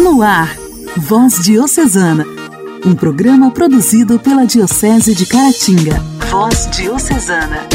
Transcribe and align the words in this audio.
No 0.00 0.22
ar, 0.22 0.56
Voz 0.96 1.44
Diocesana, 1.44 2.24
um 2.86 2.94
programa 2.94 3.50
produzido 3.50 4.18
pela 4.18 4.46
Diocese 4.46 5.14
de 5.14 5.26
Caratinga. 5.26 6.00
Voz 6.30 6.70
Diocesana. 6.70 7.68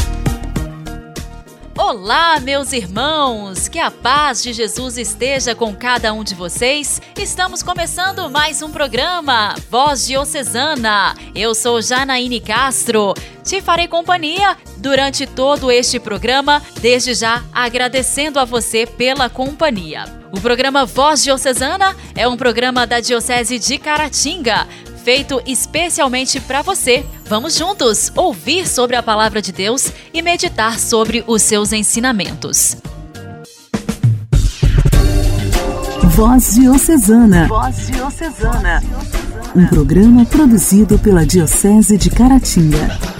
Olá, 1.77 2.39
meus 2.39 2.73
irmãos! 2.73 3.67
Que 3.67 3.77
a 3.77 3.91
paz 3.91 4.41
de 4.41 4.53
Jesus 4.53 4.97
esteja 4.97 5.53
com 5.53 5.75
cada 5.75 6.11
um 6.13 6.23
de 6.23 6.33
vocês. 6.33 6.99
Estamos 7.15 7.61
começando 7.61 8.27
mais 8.27 8.63
um 8.63 8.71
programa, 8.71 9.53
Voz 9.69 10.07
Diocesana. 10.07 11.15
Eu 11.35 11.53
sou 11.53 11.79
Janaíne 11.79 12.39
Castro. 12.41 13.13
Te 13.43 13.61
farei 13.61 13.87
companhia 13.87 14.57
durante 14.77 15.27
todo 15.27 15.69
este 15.69 15.99
programa, 15.99 16.59
desde 16.81 17.13
já 17.13 17.43
agradecendo 17.53 18.39
a 18.39 18.45
você 18.45 18.87
pela 18.87 19.29
companhia. 19.29 20.24
O 20.35 20.41
programa 20.41 20.85
Voz 20.85 21.23
Diocesana 21.23 21.95
é 22.13 22.27
um 22.27 22.35
programa 22.35 22.85
da 22.85 22.99
Diocese 22.99 23.57
de 23.57 23.77
Caratinga 23.77 24.67
feito 25.05 25.39
especialmente 25.45 26.39
para 26.41 26.63
você. 26.63 27.05
Vamos 27.27 27.55
juntos 27.55 28.11
ouvir 28.15 28.67
sobre 28.67 28.95
a 28.95 29.03
palavra 29.03 29.39
de 29.39 29.51
Deus 29.51 29.91
e 30.11 30.21
meditar 30.21 30.79
sobre 30.79 31.23
os 31.27 31.43
seus 31.43 31.71
ensinamentos. 31.71 32.75
Voz 36.15 36.55
Diocesana. 36.55 37.47
Voz 37.47 37.87
Diocesana. 37.87 38.83
Um 39.55 39.67
programa 39.67 40.25
produzido 40.25 40.97
pela 40.97 41.25
Diocese 41.25 41.97
de 41.97 42.09
Caratinga. 42.09 43.14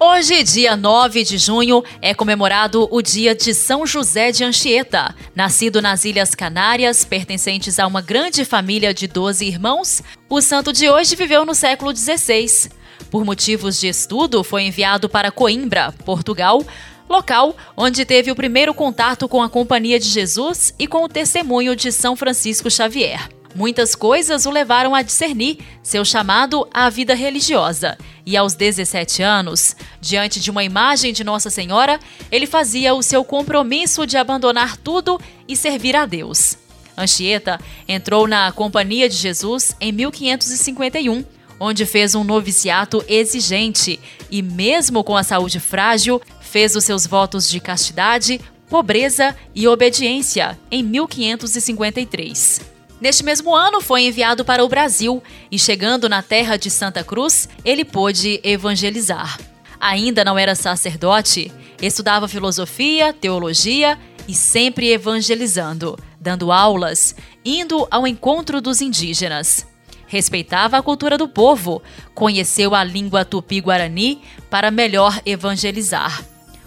Hoje, 0.00 0.44
dia 0.44 0.76
9 0.76 1.24
de 1.24 1.38
junho, 1.38 1.82
é 2.00 2.14
comemorado 2.14 2.86
o 2.88 3.02
dia 3.02 3.34
de 3.34 3.52
São 3.52 3.84
José 3.84 4.30
de 4.30 4.44
Anchieta. 4.44 5.12
Nascido 5.34 5.82
nas 5.82 6.04
Ilhas 6.04 6.36
Canárias, 6.36 7.04
pertencentes 7.04 7.80
a 7.80 7.86
uma 7.86 8.00
grande 8.00 8.44
família 8.44 8.94
de 8.94 9.08
12 9.08 9.44
irmãos, 9.44 10.00
o 10.28 10.40
santo 10.40 10.72
de 10.72 10.88
hoje 10.88 11.16
viveu 11.16 11.44
no 11.44 11.52
século 11.52 11.94
XVI. 11.94 12.70
Por 13.10 13.24
motivos 13.24 13.80
de 13.80 13.88
estudo, 13.88 14.44
foi 14.44 14.62
enviado 14.62 15.08
para 15.08 15.32
Coimbra, 15.32 15.92
Portugal, 16.04 16.64
local 17.08 17.56
onde 17.76 18.04
teve 18.04 18.30
o 18.30 18.36
primeiro 18.36 18.72
contato 18.72 19.26
com 19.26 19.42
a 19.42 19.50
Companhia 19.50 19.98
de 19.98 20.08
Jesus 20.08 20.72
e 20.78 20.86
com 20.86 21.02
o 21.02 21.08
testemunho 21.08 21.74
de 21.74 21.90
São 21.90 22.14
Francisco 22.14 22.70
Xavier. 22.70 23.28
Muitas 23.54 23.94
coisas 23.94 24.46
o 24.46 24.50
levaram 24.50 24.94
a 24.94 25.02
discernir 25.02 25.58
seu 25.82 26.04
chamado 26.04 26.68
à 26.72 26.90
vida 26.90 27.14
religiosa. 27.14 27.96
E 28.26 28.36
aos 28.36 28.54
17 28.54 29.22
anos, 29.22 29.74
diante 30.00 30.38
de 30.38 30.50
uma 30.50 30.62
imagem 30.62 31.12
de 31.12 31.24
Nossa 31.24 31.48
Senhora, 31.48 31.98
ele 32.30 32.46
fazia 32.46 32.94
o 32.94 33.02
seu 33.02 33.24
compromisso 33.24 34.06
de 34.06 34.16
abandonar 34.16 34.76
tudo 34.76 35.18
e 35.46 35.56
servir 35.56 35.96
a 35.96 36.04
Deus. 36.04 36.58
Anchieta 36.96 37.58
entrou 37.86 38.26
na 38.26 38.52
Companhia 38.52 39.08
de 39.08 39.16
Jesus 39.16 39.74
em 39.80 39.92
1551, 39.92 41.24
onde 41.58 41.86
fez 41.86 42.14
um 42.14 42.22
noviciato 42.22 43.02
exigente 43.08 43.98
e, 44.30 44.42
mesmo 44.42 45.02
com 45.02 45.16
a 45.16 45.22
saúde 45.22 45.58
frágil, 45.58 46.20
fez 46.40 46.76
os 46.76 46.84
seus 46.84 47.06
votos 47.06 47.48
de 47.48 47.60
castidade, 47.60 48.40
pobreza 48.68 49.34
e 49.54 49.66
obediência 49.66 50.58
em 50.70 50.82
1553. 50.82 52.77
Neste 53.00 53.24
mesmo 53.24 53.54
ano, 53.54 53.80
foi 53.80 54.02
enviado 54.02 54.44
para 54.44 54.64
o 54.64 54.68
Brasil 54.68 55.22
e, 55.50 55.58
chegando 55.58 56.08
na 56.08 56.20
terra 56.20 56.56
de 56.56 56.68
Santa 56.68 57.04
Cruz, 57.04 57.48
ele 57.64 57.84
pôde 57.84 58.40
evangelizar. 58.42 59.38
Ainda 59.78 60.24
não 60.24 60.36
era 60.36 60.56
sacerdote, 60.56 61.52
estudava 61.80 62.26
filosofia, 62.26 63.12
teologia 63.12 63.96
e 64.26 64.34
sempre 64.34 64.90
evangelizando, 64.90 65.96
dando 66.20 66.50
aulas, 66.50 67.14
indo 67.44 67.86
ao 67.88 68.04
encontro 68.04 68.60
dos 68.60 68.80
indígenas. 68.80 69.64
Respeitava 70.08 70.76
a 70.76 70.82
cultura 70.82 71.16
do 71.16 71.28
povo, 71.28 71.80
conheceu 72.14 72.74
a 72.74 72.82
língua 72.82 73.24
tupi-guarani 73.24 74.22
para 74.50 74.70
melhor 74.70 75.20
evangelizar. 75.24 76.24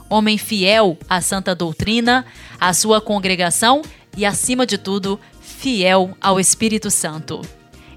Homem 0.09 0.37
fiel 0.37 0.97
à 1.09 1.21
santa 1.21 1.53
doutrina, 1.53 2.25
à 2.59 2.73
sua 2.73 3.01
congregação 3.01 3.81
e, 4.15 4.25
acima 4.25 4.65
de 4.65 4.77
tudo, 4.77 5.19
fiel 5.61 6.17
ao 6.19 6.39
Espírito 6.39 6.89
Santo. 6.89 7.39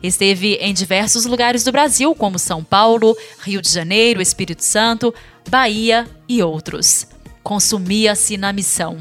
Esteve 0.03 0.57
em 0.57 0.75
diversos 0.75 1.25
lugares 1.25 1.65
do 1.65 1.73
Brasil, 1.73 2.15
como 2.15 2.39
São 2.39 2.63
Paulo, 2.63 3.17
Rio 3.41 3.63
de 3.63 3.71
Janeiro, 3.71 4.21
Espírito 4.21 4.63
Santo, 4.63 5.15
Bahia 5.49 6.07
e 6.29 6.43
outros. 6.43 7.07
Consumia-se 7.43 8.37
na 8.37 8.53
missão. 8.53 8.99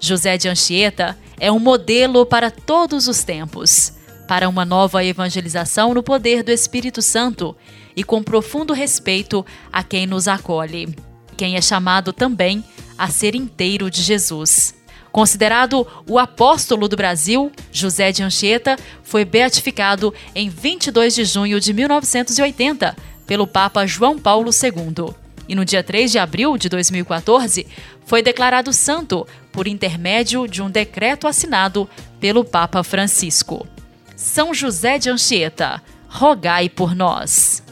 José 0.00 0.38
de 0.38 0.48
Anchieta 0.48 1.14
é 1.38 1.52
um 1.52 1.58
modelo 1.58 2.24
para 2.24 2.50
todos 2.50 3.06
os 3.06 3.22
tempos, 3.22 3.92
para 4.26 4.48
uma 4.48 4.64
nova 4.64 5.04
evangelização 5.04 5.92
no 5.92 6.02
poder 6.02 6.42
do 6.42 6.50
Espírito 6.50 7.02
Santo 7.02 7.54
e 7.94 8.02
com 8.02 8.22
profundo 8.22 8.72
respeito 8.72 9.44
a 9.70 9.82
quem 9.82 10.06
nos 10.06 10.26
acolhe, 10.26 10.88
quem 11.36 11.56
é 11.56 11.60
chamado 11.60 12.14
também 12.14 12.64
a 12.96 13.08
ser 13.10 13.34
inteiro 13.34 13.90
de 13.90 14.02
Jesus. 14.02 14.74
Considerado 15.16 15.86
o 16.06 16.18
apóstolo 16.18 16.86
do 16.86 16.94
Brasil, 16.94 17.50
José 17.72 18.12
de 18.12 18.22
Anchieta 18.22 18.76
foi 19.02 19.24
beatificado 19.24 20.12
em 20.34 20.50
22 20.50 21.14
de 21.14 21.24
junho 21.24 21.58
de 21.58 21.72
1980 21.72 22.94
pelo 23.26 23.46
Papa 23.46 23.86
João 23.86 24.18
Paulo 24.18 24.50
II. 24.50 25.14
E 25.48 25.54
no 25.54 25.64
dia 25.64 25.82
3 25.82 26.12
de 26.12 26.18
abril 26.18 26.58
de 26.58 26.68
2014 26.68 27.66
foi 28.04 28.22
declarado 28.22 28.74
santo 28.74 29.26
por 29.50 29.66
intermédio 29.66 30.46
de 30.46 30.60
um 30.60 30.68
decreto 30.68 31.26
assinado 31.26 31.88
pelo 32.20 32.44
Papa 32.44 32.84
Francisco. 32.84 33.66
São 34.14 34.52
José 34.52 34.98
de 34.98 35.08
Anchieta, 35.08 35.82
rogai 36.08 36.68
por 36.68 36.94
nós. 36.94 37.62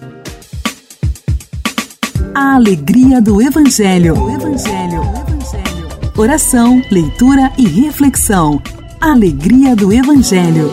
A 2.34 2.54
alegria 2.54 3.20
do 3.20 3.42
Evangelho. 3.42 4.18
O 4.18 4.30
Evangelho. 4.30 5.33
Oração, 6.16 6.80
leitura 6.92 7.52
e 7.58 7.66
reflexão. 7.66 8.62
Alegria 9.00 9.74
do 9.74 9.92
Evangelho. 9.92 10.72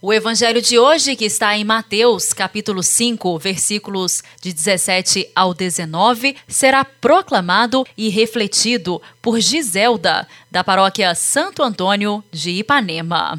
O 0.00 0.14
evangelho 0.14 0.62
de 0.62 0.78
hoje, 0.78 1.14
que 1.14 1.26
está 1.26 1.54
em 1.58 1.62
Mateus, 1.62 2.32
capítulo 2.32 2.82
5, 2.82 3.38
versículos 3.38 4.22
de 4.40 4.54
17 4.54 5.28
ao 5.36 5.52
19, 5.52 6.34
será 6.48 6.86
proclamado 6.86 7.84
e 7.98 8.08
refletido 8.08 9.02
por 9.20 9.40
Giselda, 9.40 10.26
da 10.50 10.64
paróquia 10.64 11.14
Santo 11.14 11.62
Antônio 11.62 12.24
de 12.32 12.52
Ipanema. 12.52 13.38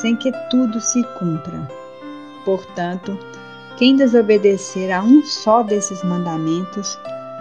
sem 0.00 0.16
que 0.16 0.32
tudo 0.50 0.80
se 0.80 1.02
cumpra. 1.18 1.68
Portanto, 2.44 3.18
quem 3.76 3.96
desobedecer 3.96 4.94
a 4.94 5.02
um 5.02 5.24
só 5.24 5.62
desses 5.62 6.02
mandamentos, 6.02 6.98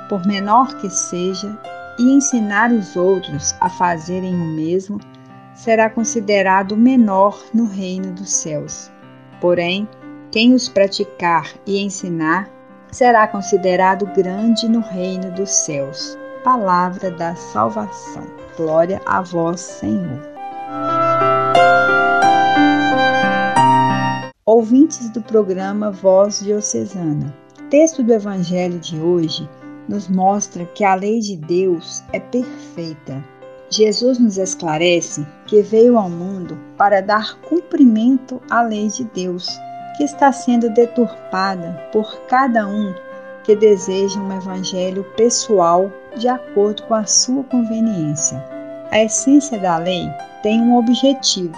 por 0.09 0.25
menor 0.25 0.75
que 0.75 0.89
seja, 0.89 1.57
e 1.98 2.12
ensinar 2.12 2.71
os 2.71 2.95
outros 2.95 3.56
a 3.59 3.69
fazerem 3.69 4.33
o 4.33 4.45
mesmo, 4.45 5.00
será 5.53 5.89
considerado 5.89 6.75
menor 6.75 7.39
no 7.53 7.65
reino 7.65 8.12
dos 8.13 8.31
céus. 8.31 8.92
Porém, 9.39 9.88
quem 10.31 10.53
os 10.53 10.69
praticar 10.69 11.48
e 11.65 11.83
ensinar, 11.83 12.50
será 12.92 13.27
considerado 13.27 14.06
grande 14.07 14.68
no 14.68 14.80
reino 14.80 15.31
dos 15.31 15.50
céus. 15.50 16.18
Palavra 16.44 17.12
da 17.12 17.36
salvação. 17.36 18.25
Glória 18.57 19.01
a 19.06 19.21
vós, 19.21 19.62
Senhor. 19.62 20.30
Ouvintes 24.51 25.09
do 25.09 25.21
programa 25.21 25.92
Voz 25.92 26.42
Diocesana. 26.42 27.33
Texto 27.69 28.03
do 28.03 28.13
Evangelho 28.13 28.80
de 28.80 29.00
hoje 29.00 29.50
nos 29.88 30.09
mostra 30.09 30.65
que 30.65 30.83
a 30.83 30.94
lei 30.94 31.21
de 31.21 31.38
Deus 31.38 32.03
é 32.12 32.19
perfeita. 32.19 33.24
Jesus 33.69 34.19
nos 34.19 34.38
esclarece 34.38 35.25
que 35.48 35.62
veio 35.62 35.98
ao 35.98 36.09
mundo 36.09 36.59
para 36.77 37.00
dar 37.00 37.39
cumprimento 37.44 38.42
à 38.50 38.62
lei 38.62 38.89
de 38.89 39.06
Deus, 39.06 39.48
que 39.95 40.03
está 40.03 40.33
sendo 40.33 40.69
deturpada 40.74 41.81
por 41.94 42.19
cada 42.27 42.68
um 42.68 42.94
que 43.45 43.56
deseja 43.56 44.19
um 44.19 44.36
evangelho 44.36 45.06
pessoal 45.15 45.89
de 46.18 46.27
acordo 46.27 46.83
com 46.83 46.94
a 46.94 47.06
sua 47.06 47.42
conveniência. 47.45 48.44
A 48.92 49.01
essência 49.01 49.57
da 49.57 49.77
lei 49.77 50.09
tem 50.44 50.59
um 50.59 50.75
objetivo: 50.75 51.56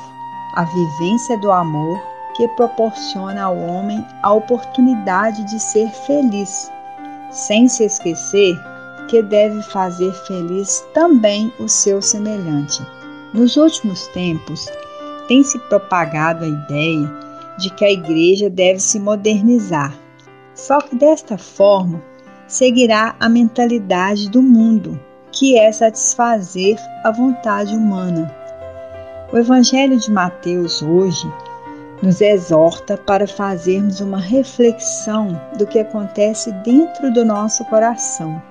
a 0.53 0.63
vivência 0.63 1.39
do 1.39 1.51
amor 1.51 2.12
que 2.35 2.47
proporciona 2.49 3.43
ao 3.43 3.57
homem 3.57 4.05
a 4.21 4.33
oportunidade 4.33 5.43
de 5.45 5.59
ser 5.59 5.89
feliz, 5.89 6.71
sem 7.31 7.67
se 7.67 7.83
esquecer 7.83 8.57
que 9.07 9.21
deve 9.21 9.61
fazer 9.63 10.11
feliz 10.25 10.83
também 10.93 11.51
o 11.59 11.67
seu 11.67 12.01
semelhante. 12.01 12.81
Nos 13.33 13.57
últimos 13.57 14.07
tempos, 14.07 14.67
tem 15.27 15.43
se 15.43 15.57
propagado 15.59 16.45
a 16.45 16.47
ideia 16.47 17.09
de 17.57 17.69
que 17.69 17.85
a 17.85 17.91
igreja 17.91 18.49
deve 18.49 18.79
se 18.79 18.99
modernizar. 18.99 19.93
Só 20.55 20.79
que 20.81 20.95
desta 20.95 21.37
forma 21.37 22.01
seguirá 22.47 23.15
a 23.19 23.29
mentalidade 23.29 24.29
do 24.29 24.41
mundo, 24.41 24.99
que 25.31 25.57
é 25.57 25.71
satisfazer 25.71 26.77
a 27.03 27.11
vontade 27.11 27.75
humana. 27.75 28.33
O 29.31 29.37
Evangelho 29.37 29.97
de 29.97 30.11
Mateus 30.11 30.81
hoje 30.81 31.27
nos 32.03 32.19
exorta 32.19 32.97
para 32.97 33.25
fazermos 33.25 34.01
uma 34.01 34.19
reflexão 34.19 35.39
do 35.57 35.65
que 35.65 35.79
acontece 35.79 36.51
dentro 36.65 37.13
do 37.13 37.23
nosso 37.23 37.63
coração. 37.65 38.41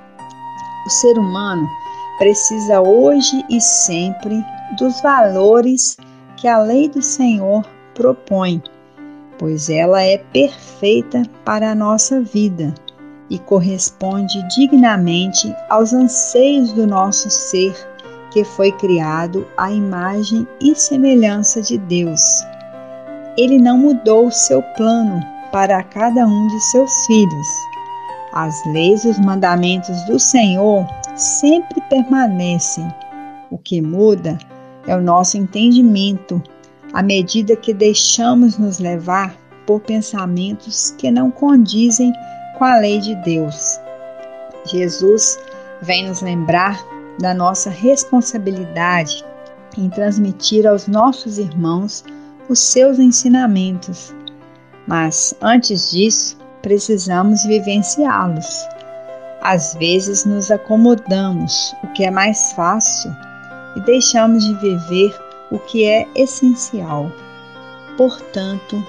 O 0.86 0.90
ser 0.90 1.18
humano 1.18 1.68
precisa 2.16 2.80
hoje 2.80 3.44
e 3.50 3.60
sempre 3.60 4.42
dos 4.78 5.02
valores 5.02 5.98
que 6.38 6.48
a 6.48 6.58
lei 6.60 6.88
do 6.88 7.02
Senhor 7.02 7.62
propõe, 7.94 8.62
pois 9.38 9.68
ela 9.68 10.02
é 10.02 10.16
perfeita 10.16 11.22
para 11.44 11.72
a 11.72 11.74
nossa 11.74 12.22
vida 12.22 12.72
e 13.28 13.38
corresponde 13.38 14.42
dignamente 14.56 15.54
aos 15.68 15.92
anseios 15.92 16.72
do 16.72 16.86
nosso 16.86 17.28
ser, 17.28 17.74
que 18.30 18.44
foi 18.44 18.72
criado 18.72 19.46
à 19.58 19.70
imagem 19.70 20.48
e 20.58 20.74
semelhança 20.74 21.60
de 21.60 21.76
Deus 21.76 22.42
ele 23.36 23.58
não 23.58 23.78
mudou 23.78 24.26
o 24.26 24.32
seu 24.32 24.62
plano 24.76 25.20
para 25.50 25.82
cada 25.82 26.26
um 26.26 26.48
de 26.48 26.60
seus 26.70 27.06
filhos. 27.06 27.48
As 28.32 28.64
leis 28.66 29.04
e 29.04 29.08
os 29.08 29.18
mandamentos 29.18 30.02
do 30.04 30.18
Senhor 30.18 30.86
sempre 31.14 31.80
permanecem. 31.88 32.92
O 33.50 33.58
que 33.58 33.80
muda 33.82 34.38
é 34.86 34.96
o 34.96 35.02
nosso 35.02 35.36
entendimento, 35.36 36.42
à 36.92 37.02
medida 37.02 37.54
que 37.54 37.74
deixamos 37.74 38.58
nos 38.58 38.78
levar 38.78 39.36
por 39.66 39.80
pensamentos 39.80 40.94
que 40.98 41.10
não 41.10 41.30
condizem 41.30 42.12
com 42.58 42.64
a 42.64 42.78
lei 42.78 42.98
de 42.98 43.14
Deus. 43.16 43.78
Jesus 44.64 45.38
vem 45.82 46.08
nos 46.08 46.22
lembrar 46.22 46.82
da 47.18 47.34
nossa 47.34 47.68
responsabilidade 47.68 49.24
em 49.76 49.88
transmitir 49.88 50.66
aos 50.66 50.86
nossos 50.86 51.38
irmãos 51.38 52.04
os 52.48 52.58
seus 52.58 52.98
ensinamentos, 52.98 54.14
mas 54.86 55.34
antes 55.40 55.90
disso, 55.90 56.36
precisamos 56.60 57.44
vivenciá-los. 57.44 58.66
Às 59.42 59.74
vezes 59.74 60.24
nos 60.24 60.50
acomodamos, 60.50 61.74
o 61.82 61.88
que 61.88 62.04
é 62.04 62.10
mais 62.10 62.52
fácil, 62.52 63.10
e 63.76 63.80
deixamos 63.80 64.44
de 64.44 64.54
viver 64.54 65.14
o 65.50 65.58
que 65.58 65.84
é 65.84 66.06
essencial. 66.14 67.10
Portanto, 67.96 68.82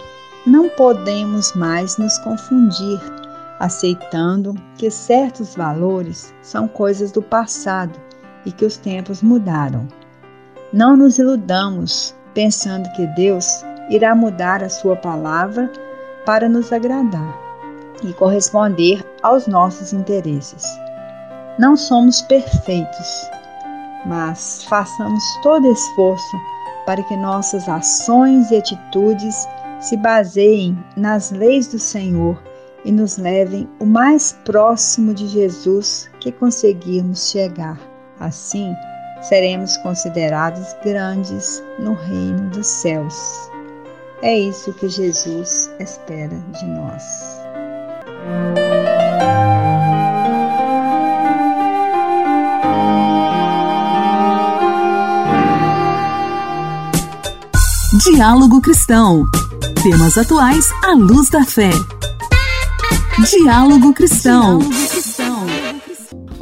não 0.45 0.69
podemos 0.69 1.53
mais 1.53 1.97
nos 1.97 2.17
confundir, 2.19 2.99
aceitando 3.59 4.53
que 4.77 4.89
certos 4.91 5.55
valores 5.55 6.33
são 6.41 6.67
coisas 6.67 7.11
do 7.11 7.21
passado 7.21 7.99
e 8.45 8.51
que 8.51 8.65
os 8.65 8.77
tempos 8.77 9.21
mudaram. 9.21 9.87
Não 10.71 10.97
nos 10.97 11.17
iludamos 11.17 12.15
pensando 12.33 12.89
que 12.91 13.05
Deus 13.07 13.63
irá 13.89 14.15
mudar 14.15 14.63
a 14.63 14.69
sua 14.69 14.95
palavra 14.95 15.71
para 16.25 16.47
nos 16.47 16.71
agradar 16.71 17.37
e 18.03 18.13
corresponder 18.13 19.05
aos 19.21 19.47
nossos 19.47 19.93
interesses. 19.93 20.65
Não 21.59 21.77
somos 21.77 22.21
perfeitos, 22.23 23.29
mas 24.05 24.63
façamos 24.65 25.23
todo 25.41 25.71
esforço 25.71 26.37
para 26.85 27.03
que 27.03 27.15
nossas 27.15 27.69
ações 27.69 28.51
e 28.51 28.57
atitudes 28.57 29.47
se 29.79 29.95
baseiem 29.97 30.77
nas 30.97 31.31
leis 31.31 31.67
do 31.67 31.79
Senhor 31.79 32.41
e 32.85 32.91
nos 32.91 33.17
levem 33.17 33.69
o 33.79 33.85
mais 33.85 34.33
próximo 34.43 35.13
de 35.13 35.27
Jesus 35.27 36.09
que 36.19 36.31
conseguirmos 36.31 37.29
chegar. 37.29 37.79
Assim, 38.19 38.73
seremos 39.23 39.77
considerados 39.77 40.75
grandes 40.83 41.63
no 41.79 41.93
reino 41.93 42.49
dos 42.49 42.67
céus. 42.67 43.15
É 44.21 44.37
isso 44.37 44.73
que 44.73 44.87
Jesus 44.87 45.69
espera 45.79 46.37
de 46.59 46.65
nós. 46.65 47.03
Diálogo 58.03 58.61
Cristão. 58.61 59.25
Temas 59.81 60.17
atuais 60.17 60.65
à 60.83 60.93
luz 60.93 61.29
da 61.29 61.43
fé. 61.45 61.69
Diálogo 63.29 63.93
Cristão. 63.93 64.59
Diálogo 64.59 65.12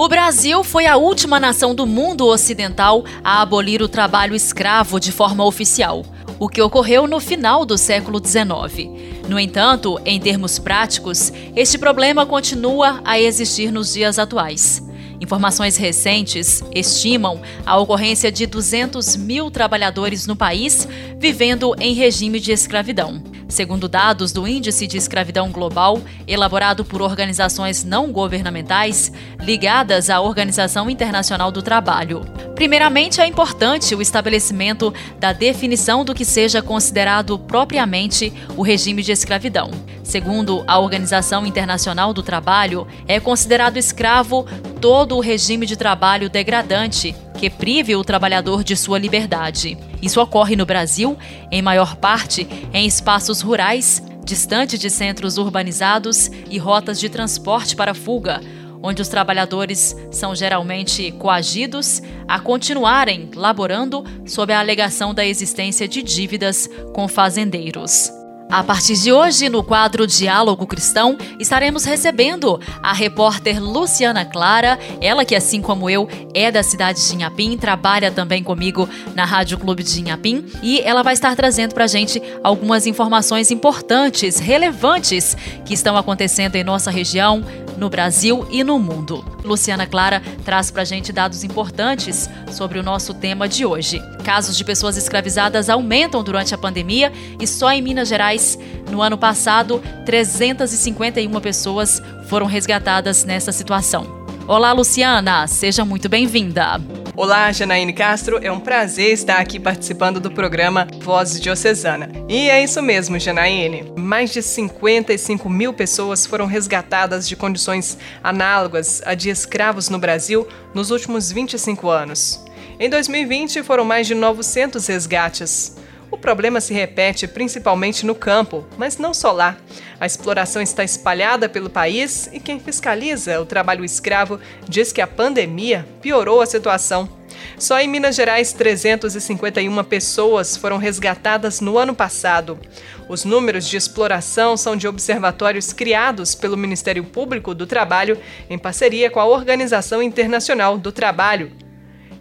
o 0.03 0.09
Brasil 0.09 0.63
foi 0.63 0.87
a 0.87 0.97
última 0.97 1.39
nação 1.39 1.75
do 1.75 1.85
mundo 1.85 2.25
ocidental 2.25 3.05
a 3.23 3.39
abolir 3.39 3.83
o 3.83 3.87
trabalho 3.87 4.33
escravo 4.33 4.99
de 4.99 5.11
forma 5.11 5.45
oficial, 5.45 6.03
o 6.39 6.49
que 6.49 6.59
ocorreu 6.59 7.05
no 7.05 7.19
final 7.19 7.63
do 7.63 7.77
século 7.77 8.19
XIX. 8.19 8.89
No 9.29 9.39
entanto, 9.39 10.01
em 10.03 10.19
termos 10.19 10.57
práticos, 10.57 11.31
este 11.55 11.77
problema 11.77 12.25
continua 12.25 12.99
a 13.05 13.19
existir 13.19 13.71
nos 13.71 13.93
dias 13.93 14.17
atuais. 14.17 14.81
Informações 15.21 15.77
recentes 15.77 16.63
estimam 16.73 17.39
a 17.63 17.77
ocorrência 17.77 18.31
de 18.31 18.47
200 18.47 19.15
mil 19.17 19.51
trabalhadores 19.51 20.25
no 20.25 20.35
país 20.35 20.87
vivendo 21.19 21.75
em 21.79 21.93
regime 21.93 22.39
de 22.39 22.51
escravidão. 22.51 23.21
Segundo 23.51 23.89
dados 23.89 24.31
do 24.31 24.47
Índice 24.47 24.87
de 24.87 24.95
Escravidão 24.95 25.51
Global, 25.51 26.01
elaborado 26.25 26.85
por 26.85 27.01
organizações 27.01 27.83
não 27.83 28.09
governamentais 28.09 29.11
ligadas 29.41 30.09
à 30.09 30.21
Organização 30.21 30.89
Internacional 30.89 31.51
do 31.51 31.61
Trabalho. 31.61 32.21
Primeiramente, 32.55 33.19
é 33.19 33.27
importante 33.27 33.93
o 33.93 34.01
estabelecimento 34.01 34.93
da 35.19 35.33
definição 35.33 36.05
do 36.05 36.15
que 36.15 36.23
seja 36.23 36.61
considerado 36.61 37.37
propriamente 37.37 38.31
o 38.55 38.61
regime 38.61 39.03
de 39.03 39.11
escravidão. 39.11 39.69
Segundo 40.01 40.63
a 40.65 40.79
Organização 40.79 41.45
Internacional 41.45 42.13
do 42.13 42.23
Trabalho, 42.23 42.87
é 43.05 43.19
considerado 43.19 43.75
escravo 43.75 44.45
todo 44.79 45.17
o 45.17 45.19
regime 45.19 45.65
de 45.65 45.75
trabalho 45.75 46.29
degradante 46.29 47.13
que 47.41 47.49
prive 47.49 47.95
o 47.95 48.03
trabalhador 48.03 48.63
de 48.63 48.77
sua 48.77 48.99
liberdade. 48.99 49.75
Isso 49.99 50.21
ocorre 50.21 50.55
no 50.55 50.63
Brasil, 50.63 51.17
em 51.49 51.59
maior 51.59 51.95
parte 51.95 52.47
em 52.71 52.85
espaços 52.85 53.41
rurais, 53.41 53.99
distante 54.23 54.77
de 54.77 54.91
centros 54.91 55.39
urbanizados 55.39 56.29
e 56.51 56.59
rotas 56.59 56.99
de 56.99 57.09
transporte 57.09 57.75
para 57.75 57.95
fuga, 57.95 58.41
onde 58.83 59.01
os 59.01 59.07
trabalhadores 59.07 59.95
são 60.11 60.35
geralmente 60.35 61.11
coagidos 61.13 61.99
a 62.27 62.39
continuarem 62.39 63.31
laborando 63.35 64.03
sob 64.23 64.53
a 64.53 64.59
alegação 64.59 65.11
da 65.11 65.25
existência 65.25 65.87
de 65.87 66.03
dívidas 66.03 66.69
com 66.93 67.07
fazendeiros. 67.07 68.20
A 68.51 68.61
partir 68.65 68.95
de 68.95 69.13
hoje, 69.13 69.47
no 69.47 69.63
quadro 69.63 70.05
Diálogo 70.05 70.67
Cristão, 70.67 71.17
estaremos 71.39 71.85
recebendo 71.85 72.59
a 72.83 72.91
repórter 72.91 73.63
Luciana 73.63 74.25
Clara, 74.25 74.77
ela 74.99 75.23
que, 75.23 75.33
assim 75.33 75.61
como 75.61 75.89
eu, 75.89 76.05
é 76.33 76.51
da 76.51 76.61
cidade 76.61 77.07
de 77.07 77.15
Inhapim, 77.15 77.57
trabalha 77.57 78.11
também 78.11 78.43
comigo 78.43 78.89
na 79.15 79.23
Rádio 79.23 79.57
Clube 79.57 79.83
de 79.83 80.01
Inhapim, 80.01 80.45
e 80.61 80.81
ela 80.81 81.01
vai 81.01 81.13
estar 81.13 81.33
trazendo 81.33 81.73
para 81.73 81.85
a 81.85 81.87
gente 81.87 82.21
algumas 82.43 82.85
informações 82.85 83.51
importantes, 83.51 84.37
relevantes, 84.37 85.37
que 85.63 85.73
estão 85.73 85.95
acontecendo 85.95 86.57
em 86.57 86.63
nossa 86.63 86.91
região, 86.91 87.41
no 87.81 87.89
Brasil 87.89 88.45
e 88.51 88.63
no 88.63 88.77
mundo. 88.77 89.25
Luciana 89.43 89.87
Clara 89.87 90.21
traz 90.45 90.69
para 90.69 90.83
a 90.83 90.85
gente 90.85 91.11
dados 91.11 91.43
importantes 91.43 92.29
sobre 92.51 92.77
o 92.77 92.83
nosso 92.83 93.11
tema 93.11 93.49
de 93.49 93.65
hoje. 93.65 93.99
Casos 94.23 94.55
de 94.55 94.63
pessoas 94.63 94.97
escravizadas 94.97 95.67
aumentam 95.67 96.23
durante 96.23 96.53
a 96.53 96.59
pandemia 96.59 97.11
e 97.39 97.47
só 97.47 97.71
em 97.71 97.81
Minas 97.81 98.07
Gerais, 98.07 98.59
no 98.91 99.01
ano 99.01 99.17
passado, 99.17 99.81
351 100.05 101.41
pessoas 101.41 101.99
foram 102.27 102.45
resgatadas 102.45 103.25
nessa 103.25 103.51
situação. 103.51 104.05
Olá, 104.47 104.71
Luciana, 104.73 105.47
seja 105.47 105.83
muito 105.83 106.07
bem-vinda. 106.07 106.79
Olá, 107.21 107.51
Janaíne 107.51 107.93
Castro, 107.93 108.39
é 108.41 108.51
um 108.51 108.59
prazer 108.59 109.13
estar 109.13 109.37
aqui 109.37 109.59
participando 109.59 110.19
do 110.19 110.31
programa 110.31 110.87
Voz 111.01 111.39
Diocesana. 111.39 112.09
E 112.27 112.49
é 112.49 112.63
isso 112.63 112.81
mesmo, 112.81 113.19
Janaíne. 113.19 113.93
Mais 113.95 114.33
de 114.33 114.41
55 114.41 115.47
mil 115.47 115.71
pessoas 115.71 116.25
foram 116.25 116.47
resgatadas 116.47 117.29
de 117.29 117.35
condições 117.35 117.95
análogas 118.23 119.03
a 119.05 119.13
de 119.13 119.29
escravos 119.29 119.87
no 119.87 119.99
Brasil 119.99 120.47
nos 120.73 120.89
últimos 120.89 121.31
25 121.31 121.91
anos. 121.91 122.43
Em 122.79 122.89
2020, 122.89 123.61
foram 123.61 123.85
mais 123.85 124.07
de 124.07 124.15
900 124.15 124.87
resgates. 124.87 125.77
O 126.11 126.17
problema 126.17 126.59
se 126.59 126.73
repete 126.73 127.25
principalmente 127.25 128.05
no 128.05 128.13
campo, 128.13 128.67
mas 128.77 128.97
não 128.97 129.13
só 129.13 129.31
lá. 129.31 129.57
A 129.97 130.05
exploração 130.05 130.61
está 130.61 130.83
espalhada 130.83 131.47
pelo 131.47 131.69
país 131.69 132.29
e 132.33 132.39
quem 132.39 132.59
fiscaliza 132.59 133.39
o 133.39 133.45
trabalho 133.45 133.85
escravo 133.85 134.37
diz 134.67 134.91
que 134.91 134.99
a 134.99 135.07
pandemia 135.07 135.87
piorou 136.01 136.41
a 136.41 136.45
situação. 136.45 137.09
Só 137.57 137.79
em 137.79 137.87
Minas 137.87 138.15
Gerais, 138.15 138.51
351 138.51 139.83
pessoas 139.85 140.57
foram 140.57 140.77
resgatadas 140.77 141.61
no 141.61 141.77
ano 141.77 141.95
passado. 141.95 142.59
Os 143.07 143.23
números 143.23 143.67
de 143.67 143.77
exploração 143.77 144.57
são 144.57 144.75
de 144.75 144.87
observatórios 144.87 145.71
criados 145.71 146.35
pelo 146.35 146.57
Ministério 146.57 147.05
Público 147.05 147.55
do 147.55 147.65
Trabalho 147.65 148.19
em 148.49 148.57
parceria 148.57 149.09
com 149.09 149.19
a 149.19 149.25
Organização 149.25 150.03
Internacional 150.03 150.77
do 150.77 150.91
Trabalho, 150.91 151.51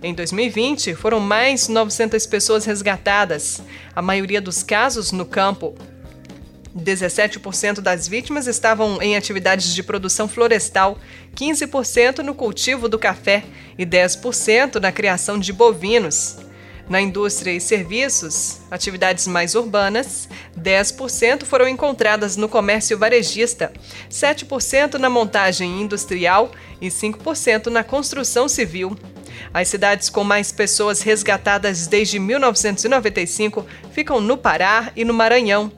em 0.03 0.15
2020, 0.15 0.95
foram 0.95 1.21
mais 1.21 1.69
900 1.69 2.27
pessoas 2.27 2.65
resgatadas, 2.65 3.63
a 3.95 4.01
maioria 4.01 4.41
dos 4.41 4.63
casos 4.63 5.13
no 5.13 5.27
campo. 5.27 5.75
17% 6.75 7.81
das 7.81 8.09
vítimas 8.09 8.47
estavam 8.47 9.03
em 9.03 9.17
atividades 9.17 9.75
de 9.75 9.83
produção 9.83 10.27
florestal, 10.27 10.99
15% 11.37 12.21
no 12.21 12.35
cultivo 12.35 12.89
do 12.89 12.99
café 12.99 13.45
e 13.77 13.85
10% 13.85 14.77
na 14.77 14.91
criação 14.91 15.39
de 15.39 15.53
bovinos. 15.53 16.39
Na 16.89 17.01
indústria 17.01 17.53
e 17.53 17.61
serviços, 17.61 18.63
atividades 18.71 19.27
mais 19.27 19.55
urbanas, 19.55 20.29
10% 20.59 21.45
foram 21.45 21.69
encontradas 21.69 22.37
no 22.37 22.49
comércio 22.49 22.99
varejista, 22.99 23.73
7% 24.11 24.95
na 24.95 25.11
montagem 25.11 25.83
industrial 25.83 26.51
e 26.81 26.89
5% 26.89 27.67
na 27.67 27.85
construção 27.85 28.49
civil. 28.49 28.97
As 29.53 29.69
cidades 29.69 30.09
com 30.09 30.25
mais 30.25 30.53
pessoas 30.53 31.03
resgatadas 31.03 31.87
desde 31.87 32.19
1995 32.19 33.67
ficam 33.93 34.21
no 34.21 34.37
Pará 34.37 34.93
e 34.95 35.05
no 35.05 35.15
Maranhão. 35.15 35.73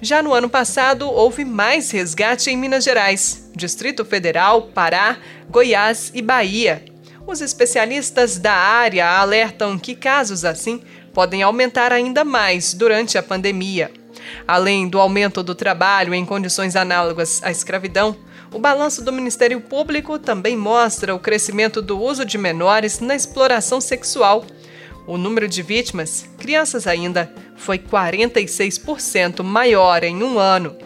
Já 0.00 0.22
no 0.22 0.32
ano 0.32 0.48
passado, 0.48 1.10
houve 1.10 1.44
mais 1.44 1.90
resgate 1.90 2.50
em 2.50 2.56
Minas 2.56 2.84
Gerais, 2.84 3.50
Distrito 3.54 4.04
Federal, 4.04 4.62
Pará, 4.62 5.18
Goiás 5.50 6.12
e 6.14 6.22
Bahia. 6.22 6.84
Os 7.26 7.40
especialistas 7.40 8.38
da 8.38 8.54
área 8.54 9.06
alertam 9.06 9.78
que 9.78 9.94
casos 9.94 10.44
assim 10.44 10.82
podem 11.12 11.42
aumentar 11.42 11.92
ainda 11.92 12.24
mais 12.24 12.72
durante 12.72 13.18
a 13.18 13.22
pandemia. 13.22 13.90
Além 14.46 14.88
do 14.88 15.00
aumento 15.00 15.42
do 15.42 15.54
trabalho 15.54 16.14
em 16.14 16.24
condições 16.24 16.76
análogas 16.76 17.42
à 17.42 17.50
escravidão, 17.50 18.16
o 18.52 18.58
balanço 18.58 19.04
do 19.04 19.12
Ministério 19.12 19.60
Público 19.60 20.18
também 20.18 20.56
mostra 20.56 21.14
o 21.14 21.18
crescimento 21.18 21.82
do 21.82 22.00
uso 22.00 22.24
de 22.24 22.38
menores 22.38 23.00
na 23.00 23.14
exploração 23.14 23.80
sexual. 23.80 24.44
O 25.06 25.16
número 25.16 25.48
de 25.48 25.62
vítimas, 25.62 26.26
crianças 26.38 26.86
ainda, 26.86 27.32
foi 27.56 27.78
46% 27.78 29.42
maior 29.42 30.02
em 30.04 30.22
um 30.22 30.38
ano. 30.38 30.76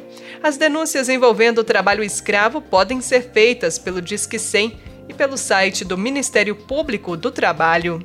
As 0.43 0.57
denúncias 0.57 1.09
envolvendo 1.09 1.59
o 1.59 1.65
trabalho 1.65 2.03
escravo 2.03 2.61
podem 2.61 3.01
ser 3.01 3.31
feitas 3.33 3.79
pelo 3.79 4.03
Disque 4.03 4.39
100 4.39 4.79
e 5.09 5.15
pelo 5.15 5.37
site 5.37 5.85
do 5.85 5.97
Ministério 5.99 6.55
Público 6.55 7.17
do 7.17 7.31
Trabalho. 7.31 8.03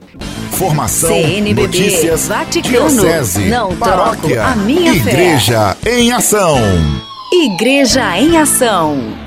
Formação, 0.52 1.10
CNBB, 1.10 1.62
notícias, 1.62 2.28
Vaticano, 2.28 2.90
diocese, 2.90 3.46
não 3.46 3.76
paróquia, 3.78 4.36
troco 4.36 4.52
a 4.52 4.56
minha 4.56 4.94
igreja 4.94 5.78
em 5.86 6.12
ação. 6.12 6.58
Igreja 7.32 8.18
em 8.18 8.38
Ação. 8.38 9.27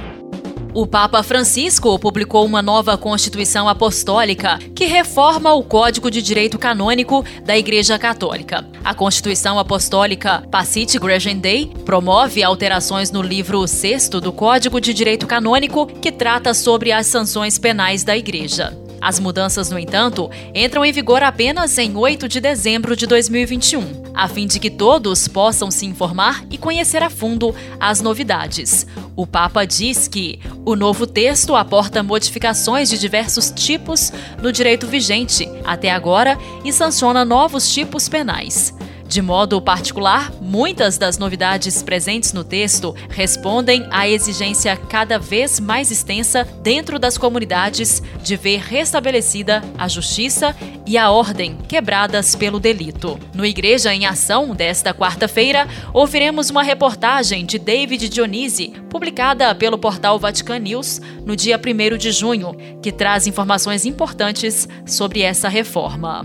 O 0.72 0.86
Papa 0.86 1.20
Francisco 1.24 1.98
publicou 1.98 2.46
uma 2.46 2.62
nova 2.62 2.96
Constituição 2.96 3.68
Apostólica 3.68 4.56
que 4.72 4.84
reforma 4.84 5.52
o 5.52 5.64
Código 5.64 6.08
de 6.08 6.22
Direito 6.22 6.60
Canônico 6.60 7.24
da 7.44 7.58
Igreja 7.58 7.98
Católica. 7.98 8.64
A 8.84 8.94
Constituição 8.94 9.58
Apostólica 9.58 10.44
Pacite 10.48 10.96
Dei 11.40 11.66
promove 11.84 12.44
alterações 12.44 13.10
no 13.10 13.20
livro 13.20 13.66
6 13.66 14.10
do 14.10 14.32
Código 14.32 14.80
de 14.80 14.94
Direito 14.94 15.26
Canônico, 15.26 15.86
que 15.86 16.12
trata 16.12 16.54
sobre 16.54 16.92
as 16.92 17.08
sanções 17.08 17.58
penais 17.58 18.04
da 18.04 18.16
Igreja. 18.16 18.72
As 19.00 19.18
mudanças, 19.18 19.70
no 19.70 19.78
entanto, 19.78 20.30
entram 20.54 20.84
em 20.84 20.92
vigor 20.92 21.22
apenas 21.22 21.76
em 21.78 21.96
8 21.96 22.28
de 22.28 22.40
dezembro 22.40 22.94
de 22.94 23.06
2021, 23.06 24.12
a 24.14 24.28
fim 24.28 24.46
de 24.46 24.60
que 24.60 24.68
todos 24.68 25.26
possam 25.26 25.70
se 25.70 25.86
informar 25.86 26.44
e 26.50 26.58
conhecer 26.58 27.02
a 27.02 27.08
fundo 27.08 27.54
as 27.78 28.02
novidades. 28.02 28.86
O 29.16 29.26
Papa 29.26 29.64
diz 29.64 30.06
que 30.06 30.38
o 30.64 30.76
novo 30.76 31.06
texto 31.06 31.56
aporta 31.56 32.02
modificações 32.02 32.90
de 32.90 32.98
diversos 32.98 33.50
tipos 33.50 34.12
no 34.42 34.52
direito 34.52 34.86
vigente 34.86 35.48
até 35.64 35.90
agora 35.90 36.38
e 36.64 36.72
sanciona 36.72 37.24
novos 37.24 37.72
tipos 37.72 38.08
penais. 38.08 38.74
De 39.10 39.20
modo 39.20 39.60
particular, 39.60 40.32
muitas 40.40 40.96
das 40.96 41.18
novidades 41.18 41.82
presentes 41.82 42.32
no 42.32 42.44
texto 42.44 42.94
respondem 43.08 43.84
à 43.90 44.08
exigência 44.08 44.76
cada 44.76 45.18
vez 45.18 45.58
mais 45.58 45.90
extensa 45.90 46.46
dentro 46.62 46.96
das 46.96 47.18
comunidades 47.18 48.00
de 48.22 48.36
ver 48.36 48.60
restabelecida 48.60 49.64
a 49.76 49.88
justiça 49.88 50.54
e 50.86 50.96
a 50.96 51.10
ordem 51.10 51.58
quebradas 51.66 52.36
pelo 52.36 52.60
delito. 52.60 53.18
No 53.34 53.44
Igreja 53.44 53.92
em 53.92 54.06
Ação 54.06 54.54
desta 54.54 54.94
quarta-feira, 54.94 55.66
ouviremos 55.92 56.48
uma 56.48 56.62
reportagem 56.62 57.44
de 57.44 57.58
David 57.58 58.08
Dionisi, 58.08 58.74
publicada 58.88 59.52
pelo 59.56 59.76
portal 59.76 60.20
Vatican 60.20 60.60
News 60.60 61.00
no 61.26 61.34
dia 61.34 61.58
1 61.58 61.98
de 61.98 62.12
junho, 62.12 62.54
que 62.80 62.92
traz 62.92 63.26
informações 63.26 63.84
importantes 63.84 64.68
sobre 64.86 65.22
essa 65.22 65.48
reforma 65.48 66.24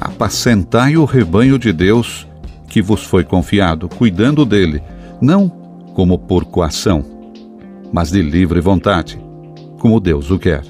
apacentai 0.00 0.96
o 0.96 1.04
rebanho 1.04 1.58
de 1.58 1.72
Deus 1.72 2.26
que 2.68 2.82
vos 2.82 3.04
foi 3.04 3.24
confiado, 3.24 3.88
cuidando 3.88 4.44
dele, 4.44 4.82
não 5.20 5.48
como 5.94 6.18
por 6.18 6.44
coação, 6.44 7.04
mas 7.92 8.10
de 8.10 8.20
livre 8.20 8.60
vontade, 8.60 9.18
como 9.78 10.00
Deus 10.00 10.30
o 10.30 10.38
quer. 10.38 10.62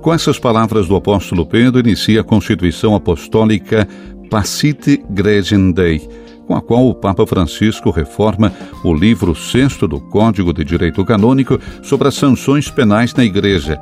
Com 0.00 0.14
essas 0.14 0.38
palavras 0.38 0.86
do 0.86 0.94
apóstolo 0.94 1.44
Pedro, 1.44 1.80
inicia 1.80 2.20
a 2.20 2.24
Constituição 2.24 2.94
Apostólica 2.94 3.88
Pacite 4.30 5.02
Gregem 5.10 5.72
Dei, 5.72 6.08
com 6.46 6.54
a 6.54 6.62
qual 6.62 6.86
o 6.86 6.94
Papa 6.94 7.26
Francisco 7.26 7.90
reforma 7.90 8.52
o 8.84 8.94
livro 8.94 9.34
sexto 9.34 9.88
do 9.88 9.98
Código 9.98 10.52
de 10.52 10.62
Direito 10.62 11.04
Canônico 11.04 11.58
sobre 11.82 12.06
as 12.06 12.14
sanções 12.14 12.70
penais 12.70 13.12
na 13.14 13.24
Igreja, 13.24 13.80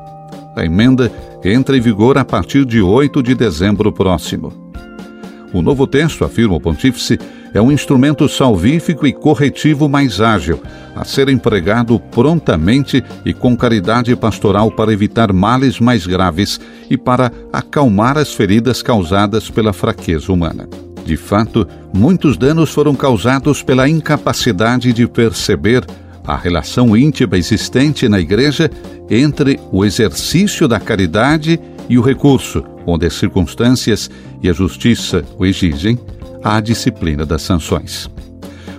a 0.55 0.65
emenda 0.65 1.11
entra 1.45 1.77
em 1.77 1.81
vigor 1.81 2.17
a 2.19 2.25
partir 2.25 2.65
de 2.65 2.81
8 2.81 3.23
de 3.23 3.35
dezembro 3.35 3.93
próximo. 3.93 4.53
O 5.53 5.63
novo 5.63 5.87
texto, 5.87 6.25
afirma 6.25 6.57
o 6.57 6.61
pontífice, 6.61 7.19
é 7.55 7.63
um 7.63 7.71
instrumento 7.71 8.29
salvífico 8.29 9.07
e 9.07 9.13
corretivo 9.13 9.89
mais 9.89 10.21
ágil, 10.21 10.61
a 10.97 11.05
ser 11.05 11.29
empregado 11.29 12.01
prontamente 12.01 13.05
e 13.25 13.33
com 13.33 13.57
caridade 13.57 14.17
pastoral 14.17 14.73
para 14.73 14.93
evitar 14.93 15.33
males 15.33 15.79
mais 15.79 16.05
graves 16.05 16.61
e 16.91 16.97
para 16.97 17.31
acalmar 17.53 18.19
as 18.19 18.35
feridas 18.35 18.83
causadas 18.83 19.49
pela 19.49 19.73
fraqueza 19.73 20.33
humana. 20.33 20.69
De 21.05 21.17
fato, 21.17 21.69
muitos 21.93 22.37
danos 22.37 22.71
foram 22.71 22.95
causados 22.95 23.63
pela 23.63 23.89
incapacidade 23.89 24.93
de 24.93 25.07
perceber 25.07 25.85
a 26.27 26.37
relação 26.37 26.97
íntima 26.97 27.37
existente 27.37 28.09
na 28.09 28.19
Igreja 28.19 28.71
entre 29.11 29.61
o 29.71 29.85
exercício 29.85 30.67
da 30.67 30.81
caridade 30.81 31.61
e 31.89 31.99
o 31.99 32.03
recurso, 32.03 32.65
onde 32.87 33.07
as 33.07 33.15
circunstâncias 33.15 34.11
e 34.43 34.49
a 34.49 34.53
justiça 34.53 35.25
o 35.39 35.45
exigem, 35.45 35.99
à 36.43 36.61
disciplina 36.61 37.25
das 37.25 37.43
sanções. 37.43 38.11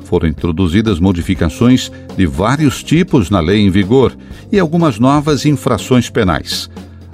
Foram 0.03 0.27
introduzidas 0.27 0.99
modificações 0.99 1.91
de 2.15 2.25
vários 2.25 2.83
tipos 2.83 3.29
na 3.29 3.39
lei 3.39 3.59
em 3.59 3.71
vigor 3.71 4.15
e 4.51 4.59
algumas 4.59 4.99
novas 4.99 5.45
infrações 5.45 6.09
penais. 6.09 6.69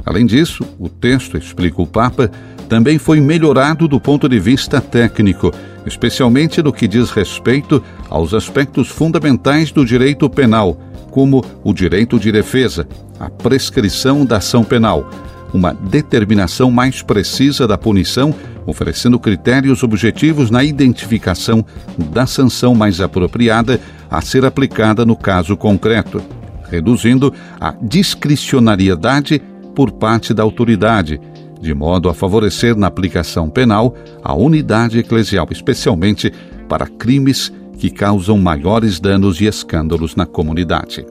Além 0.05 0.25
disso, 0.25 0.65
o 0.79 0.89
texto, 0.89 1.37
explica 1.37 1.81
o 1.81 1.87
Papa, 1.87 2.29
também 2.71 2.97
foi 2.97 3.19
melhorado 3.19 3.85
do 3.85 3.99
ponto 3.99 4.29
de 4.29 4.39
vista 4.39 4.79
técnico, 4.79 5.51
especialmente 5.85 6.63
no 6.63 6.71
que 6.71 6.87
diz 6.87 7.09
respeito 7.09 7.83
aos 8.09 8.33
aspectos 8.33 8.87
fundamentais 8.87 9.73
do 9.73 9.85
direito 9.85 10.29
penal, 10.29 10.79
como 11.09 11.43
o 11.65 11.73
direito 11.73 12.17
de 12.17 12.31
defesa, 12.31 12.87
a 13.19 13.29
prescrição 13.29 14.25
da 14.25 14.37
ação 14.37 14.63
penal, 14.63 15.09
uma 15.53 15.73
determinação 15.73 16.71
mais 16.71 17.01
precisa 17.01 17.67
da 17.67 17.77
punição, 17.77 18.33
oferecendo 18.65 19.19
critérios 19.19 19.83
objetivos 19.83 20.49
na 20.49 20.63
identificação 20.63 21.65
da 21.97 22.25
sanção 22.25 22.73
mais 22.73 23.01
apropriada 23.01 23.81
a 24.09 24.21
ser 24.21 24.45
aplicada 24.45 25.05
no 25.05 25.17
caso 25.17 25.57
concreto, 25.57 26.23
reduzindo 26.69 27.33
a 27.59 27.75
discricionariedade 27.81 29.41
por 29.75 29.91
parte 29.91 30.33
da 30.33 30.41
autoridade, 30.41 31.19
de 31.61 31.73
modo 31.73 32.09
a 32.09 32.13
favorecer 32.13 32.75
na 32.75 32.87
aplicação 32.87 33.49
penal 33.49 33.95
a 34.23 34.33
unidade 34.33 34.99
eclesial, 34.99 35.47
especialmente 35.51 36.33
para 36.67 36.87
crimes 36.87 37.53
que 37.77 37.89
causam 37.89 38.37
maiores 38.37 38.99
danos 38.99 39.39
e 39.39 39.45
escândalos 39.45 40.15
na 40.15 40.25
comunidade. 40.25 41.05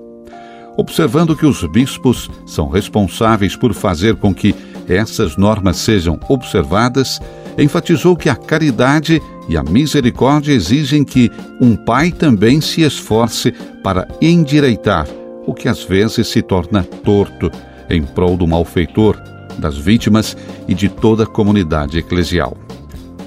Observando 0.76 1.36
que 1.36 1.46
os 1.46 1.64
bispos 1.66 2.30
são 2.46 2.68
responsáveis 2.68 3.56
por 3.56 3.74
fazer 3.74 4.16
com 4.16 4.34
que 4.34 4.54
essas 4.88 5.36
normas 5.36 5.76
sejam 5.76 6.18
observadas, 6.28 7.20
enfatizou 7.58 8.16
que 8.16 8.28
a 8.28 8.36
caridade 8.36 9.20
e 9.48 9.56
a 9.56 9.62
misericórdia 9.62 10.52
exigem 10.52 11.04
que 11.04 11.30
um 11.60 11.76
pai 11.76 12.10
também 12.10 12.60
se 12.60 12.82
esforce 12.82 13.52
para 13.82 14.08
endireitar 14.20 15.06
o 15.46 15.54
que 15.54 15.68
às 15.68 15.82
vezes 15.84 16.28
se 16.28 16.42
torna 16.42 16.82
torto 16.82 17.50
em 17.88 18.02
prol 18.02 18.36
do 18.36 18.46
malfeitor, 18.46 19.20
das 19.58 19.76
vítimas 19.76 20.36
e 20.68 20.74
de 20.74 20.88
toda 20.88 21.24
a 21.24 21.26
comunidade 21.26 21.98
eclesial. 21.98 22.56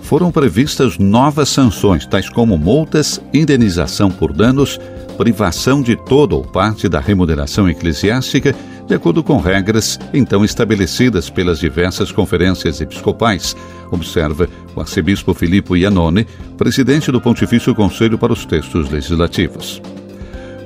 Foram 0.01 0.31
previstas 0.31 0.97
novas 0.97 1.49
sanções, 1.49 2.05
tais 2.05 2.29
como 2.29 2.57
multas, 2.57 3.21
indenização 3.33 4.11
por 4.11 4.33
danos, 4.33 4.79
privação 5.17 5.81
de 5.81 5.95
toda 5.95 6.35
ou 6.35 6.43
parte 6.43 6.89
da 6.89 6.99
remuneração 6.99 7.69
eclesiástica 7.69 8.55
de 8.87 8.93
acordo 8.93 9.23
com 9.23 9.37
regras 9.37 9.99
então 10.13 10.43
estabelecidas 10.43 11.29
pelas 11.29 11.59
diversas 11.59 12.11
conferências 12.11 12.81
episcopais, 12.81 13.55
observa 13.91 14.47
o 14.75 14.81
arcebispo 14.81 15.33
Filippo 15.33 15.75
Iannone, 15.75 16.27
presidente 16.57 17.11
do 17.11 17.21
Pontifício 17.21 17.73
Conselho 17.73 18.17
para 18.17 18.33
os 18.33 18.45
Textos 18.45 18.89
Legislativos. 18.89 19.81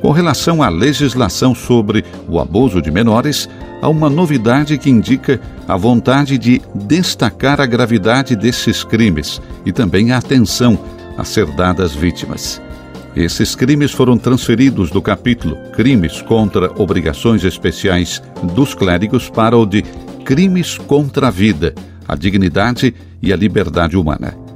Com 0.01 0.11
relação 0.11 0.61
à 0.61 0.69
legislação 0.69 1.53
sobre 1.53 2.03
o 2.27 2.39
abuso 2.39 2.81
de 2.81 2.91
menores, 2.91 3.49
há 3.81 3.89
uma 3.89 4.09
novidade 4.09 4.77
que 4.77 4.89
indica 4.89 5.39
a 5.67 5.75
vontade 5.75 6.37
de 6.37 6.61
destacar 6.73 7.59
a 7.61 7.65
gravidade 7.65 8.35
desses 8.35 8.83
crimes 8.83 9.41
e 9.65 9.71
também 9.71 10.11
a 10.11 10.17
atenção 10.17 10.77
a 11.17 11.23
ser 11.23 11.45
dada 11.47 11.83
às 11.83 11.93
vítimas. 11.93 12.61
Esses 13.15 13.55
crimes 13.55 13.91
foram 13.91 14.17
transferidos 14.17 14.91
do 14.91 15.01
capítulo 15.01 15.57
Crimes 15.73 16.21
contra 16.21 16.71
Obrigações 16.79 17.43
Especiais 17.43 18.21
dos 18.53 18.75
Clérigos 18.75 19.27
para 19.27 19.57
o 19.57 19.65
de 19.65 19.81
Crimes 20.23 20.77
contra 20.77 21.29
a 21.29 21.31
Vida, 21.31 21.73
a 22.07 22.15
Dignidade 22.15 22.93
e 23.21 23.33
a 23.33 23.35
Liberdade 23.35 23.97
Humana. 23.97 24.46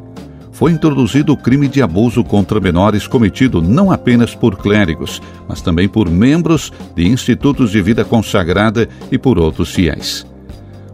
Foi 0.62 0.72
introduzido 0.72 1.34
o 1.34 1.38
crime 1.38 1.68
de 1.68 1.82
abuso 1.82 2.24
contra 2.24 2.60
menores 2.60 3.08
cometido 3.08 3.64
não 3.64 3.92
apenas 3.92 4.36
por 4.36 4.56
clérigos, 4.58 5.20
mas 5.50 5.60
também 5.60 5.90
por 5.90 6.08
membros 6.08 6.72
de 6.96 7.08
institutos 7.08 7.72
de 7.72 7.82
vida 7.82 8.06
consagrada 8.06 8.88
e 9.12 9.18
por 9.18 9.40
outros 9.40 9.74
fiéis. 9.74 10.24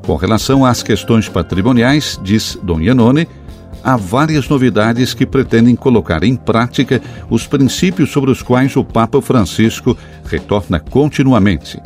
Com 0.06 0.16
relação 0.16 0.64
às 0.64 0.82
questões 0.82 1.28
patrimoniais, 1.28 2.18
diz 2.24 2.58
Dom 2.64 2.80
Iannone, 2.80 3.28
há 3.84 3.98
várias 3.98 4.48
novidades 4.48 5.14
que 5.14 5.26
pretendem 5.26 5.76
colocar 5.76 6.24
em 6.24 6.38
prática 6.38 7.02
os 7.30 7.46
princípios 7.46 8.10
sobre 8.10 8.32
os 8.32 8.42
quais 8.42 8.74
o 8.78 8.86
Papa 8.86 9.22
Francisco 9.22 9.98
retorna 10.24 10.80
continuamente: 10.80 11.78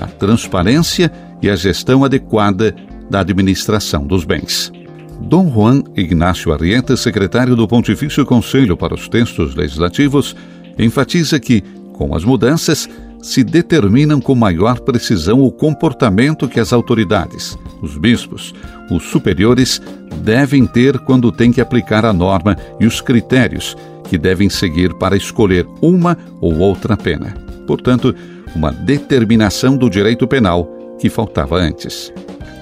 a 0.00 0.06
transparência 0.06 1.12
e 1.42 1.50
a 1.50 1.56
gestão 1.56 2.06
adequada 2.06 2.74
da 3.10 3.20
administração 3.20 4.06
dos 4.06 4.24
bens. 4.24 4.72
Dom 5.20 5.50
Juan 5.52 5.82
Ignácio 5.96 6.52
Arrieta, 6.52 6.96
secretário 6.96 7.56
do 7.56 7.66
Pontifício 7.66 8.24
Conselho 8.24 8.76
para 8.76 8.94
os 8.94 9.08
Textos 9.08 9.54
Legislativos, 9.54 10.34
enfatiza 10.78 11.38
que, 11.40 11.62
com 11.92 12.14
as 12.14 12.24
mudanças, 12.24 12.88
se 13.20 13.42
determinam 13.42 14.20
com 14.20 14.34
maior 14.34 14.80
precisão 14.80 15.42
o 15.42 15.50
comportamento 15.50 16.48
que 16.48 16.60
as 16.60 16.72
autoridades, 16.72 17.58
os 17.82 17.98
bispos, 17.98 18.54
os 18.90 19.04
superiores 19.04 19.82
devem 20.22 20.66
ter 20.66 20.98
quando 21.00 21.32
têm 21.32 21.52
que 21.52 21.60
aplicar 21.60 22.04
a 22.04 22.12
norma 22.12 22.56
e 22.78 22.86
os 22.86 23.00
critérios 23.00 23.76
que 24.04 24.16
devem 24.16 24.48
seguir 24.48 24.94
para 24.94 25.16
escolher 25.16 25.66
uma 25.82 26.16
ou 26.40 26.58
outra 26.58 26.96
pena. 26.96 27.34
Portanto, 27.66 28.14
uma 28.54 28.72
determinação 28.72 29.76
do 29.76 29.90
direito 29.90 30.26
penal 30.26 30.64
que 30.98 31.10
faltava 31.10 31.56
antes. 31.56 32.12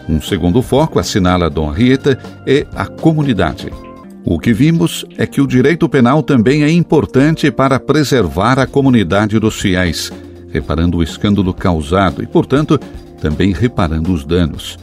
Um 0.09 0.21
segundo 0.21 0.63
foco, 0.63 0.99
assinala 0.99 1.51
Dom 1.51 1.71
Rieta, 1.71 2.19
é 2.47 2.67
a 2.75 2.87
comunidade. 2.87 3.71
O 4.25 4.39
que 4.39 4.53
vimos 4.53 5.05
é 5.17 5.27
que 5.27 5.41
o 5.41 5.47
direito 5.47 5.89
penal 5.89 6.23
também 6.23 6.63
é 6.63 6.71
importante 6.71 7.51
para 7.51 7.79
preservar 7.79 8.59
a 8.59 8.67
comunidade 8.67 9.39
dos 9.39 9.61
fiéis, 9.61 10.13
reparando 10.49 10.99
o 10.99 11.03
escândalo 11.03 11.53
causado 11.53 12.23
e, 12.23 12.27
portanto, 12.27 12.79
também 13.21 13.53
reparando 13.53 14.13
os 14.13 14.25
danos. 14.25 14.79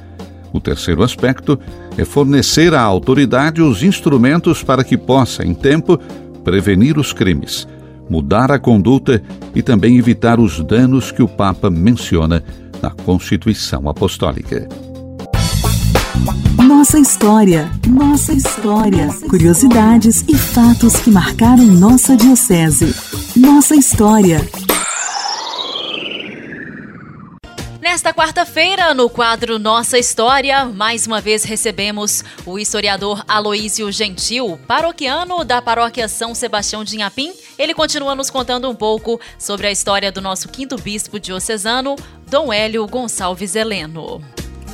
O 0.52 0.60
terceiro 0.60 1.04
aspecto 1.04 1.60
é 1.98 2.06
fornecer 2.06 2.74
à 2.74 2.82
autoridade 2.82 3.62
os 3.62 3.82
instrumentos 3.82 4.62
para 4.62 4.84
que 4.84 4.98
possa, 4.98 5.46
em 5.46 5.54
tempo, 5.54 5.98
prevenir 6.44 6.98
os 6.98 7.12
crimes, 7.12 7.68
mudar 8.10 8.52
a 8.52 8.60
conduta 8.60 9.22
e 9.56 9.62
também 9.62 9.98
evitar 9.98 10.40
os 10.40 10.60
danos 10.64 11.12
que 11.12 11.24
o 11.24 11.28
Papa 11.28 11.70
menciona 11.70 12.44
na 12.82 12.92
Constituição 12.92 13.90
Apostólica. 13.90 14.68
Nossa 16.64 17.00
história, 17.00 17.72
nossa 17.88 18.34
história. 18.34 19.08
Curiosidades 19.30 20.24
e 20.28 20.38
fatos 20.38 20.96
que 20.98 21.10
marcaram 21.10 21.66
nossa 21.66 22.16
Diocese. 22.16 22.94
Nossa 23.36 23.76
história. 23.76 24.40
Nesta 27.82 28.14
quarta-feira, 28.14 28.94
no 28.94 29.10
quadro 29.10 29.58
Nossa 29.58 29.98
História, 29.98 30.66
mais 30.66 31.06
uma 31.08 31.20
vez 31.20 31.44
recebemos 31.44 32.24
o 32.46 32.58
historiador 32.58 33.24
Aloísio 33.28 33.92
Gentil, 33.92 34.60
paroquiano 34.68 35.44
da 35.44 35.62
paróquia 35.62 36.08
São 36.08 36.34
Sebastião 36.34 36.84
de 36.84 36.96
Inhapim. 36.96 37.34
Ele 37.58 37.74
continua 37.74 38.16
nos 38.16 38.30
contando 38.30 38.70
um 38.70 38.76
pouco 38.76 39.20
sobre 39.38 39.68
a 39.68 39.72
história 39.72 40.12
do 40.12 40.22
nosso 40.22 40.48
quinto 40.50 40.76
bispo 40.76 41.20
diocesano, 41.20 41.96
Dom 42.30 42.52
Hélio 42.54 42.86
Gonçalves 42.88 43.56
Heleno. 43.56 44.22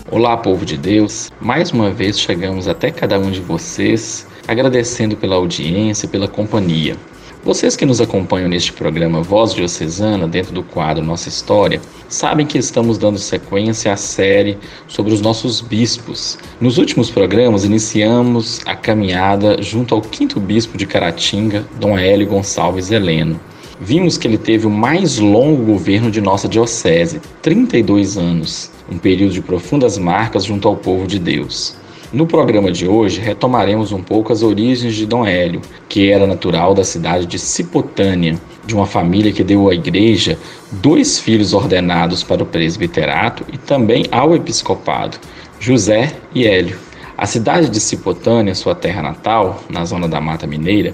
Olá, 0.08 0.38
povo 0.38 0.66
de 0.66 0.78
Deus. 0.78 1.30
Mais 1.40 1.72
uma 1.72 1.92
vez 1.92 2.20
chegamos 2.20 2.68
até 2.68 2.90
cada 2.90 3.20
um 3.20 3.30
de 3.30 3.42
vocês, 3.42 4.26
agradecendo 4.48 5.16
pela 5.16 5.36
audiência 5.36 6.06
e 6.06 6.10
pela 6.10 6.28
companhia. 6.28 6.96
Vocês 7.44 7.76
que 7.76 7.86
nos 7.86 8.02
acompanham 8.02 8.50
neste 8.50 8.74
programa 8.74 9.22
Voz 9.22 9.54
Diocesana, 9.54 10.28
dentro 10.28 10.54
do 10.54 10.64
quadro 10.64 11.04
Nossa 11.04 11.30
História, 11.30 11.80
sabem 12.08 12.46
que 12.46 12.58
estamos 12.58 12.98
dando 12.98 13.20
sequência 13.20 13.94
à 13.94 13.96
série 13.96 14.58
sobre 14.88 15.14
os 15.14 15.22
nossos 15.22 15.62
bispos. 15.62 16.38
Nos 16.60 16.78
últimos 16.78 17.10
programas, 17.12 17.64
iniciamos 17.64 18.62
a 18.66 18.76
caminhada 18.76 19.62
junto 19.62 19.94
ao 19.94 20.02
quinto 20.02 20.40
bispo 20.40 20.78
de 20.78 20.86
Caratinga, 20.86 21.64
Dom 21.80 21.98
Hélio 21.98 22.28
Gonçalves 22.28 22.92
Heleno. 22.92 23.40
Vimos 23.80 24.18
que 24.18 24.28
ele 24.28 24.38
teve 24.38 24.68
o 24.68 24.70
mais 24.70 25.20
longo 25.20 25.64
governo 25.64 26.12
de 26.12 26.20
nossa 26.20 26.50
diocese, 26.50 27.22
32 27.42 28.18
anos, 28.18 28.69
um 28.92 28.98
período 28.98 29.34
de 29.34 29.42
profundas 29.42 29.98
marcas 29.98 30.46
junto 30.46 30.68
ao 30.68 30.76
povo 30.76 31.08
de 31.08 31.20
Deus. 31.20 31.78
No 32.12 32.26
programa 32.26 32.72
de 32.72 32.88
hoje, 32.88 33.22
retomaremos 33.22 33.92
um 33.92 34.02
pouco 34.02 34.34
as 34.34 34.42
origens 34.42 34.96
de 34.96 35.06
Dom 35.06 35.26
Hélio, 35.26 35.62
que 35.88 36.10
era 36.10 36.26
natural 36.26 36.74
da 36.74 36.84
cidade 36.84 37.28
de 37.28 37.38
Cipotânia, 37.38 38.36
de 38.66 38.74
uma 38.74 38.88
família 38.88 39.32
que 39.32 39.44
deu 39.44 39.70
à 39.70 39.76
igreja 39.76 40.38
dois 40.72 41.20
filhos 41.20 41.54
ordenados 41.54 42.24
para 42.24 42.42
o 42.42 42.48
presbiterato 42.48 43.46
e 43.54 43.58
também 43.60 44.06
ao 44.12 44.36
episcopado, 44.36 45.18
José 45.60 46.12
e 46.34 46.48
Hélio. 46.48 46.80
A 47.16 47.28
cidade 47.28 47.70
de 47.70 47.80
Cipotânia, 47.80 48.56
sua 48.56 48.74
terra 48.74 49.04
natal, 49.04 49.62
na 49.70 49.86
zona 49.86 50.08
da 50.08 50.20
Mata 50.20 50.48
Mineira, 50.48 50.94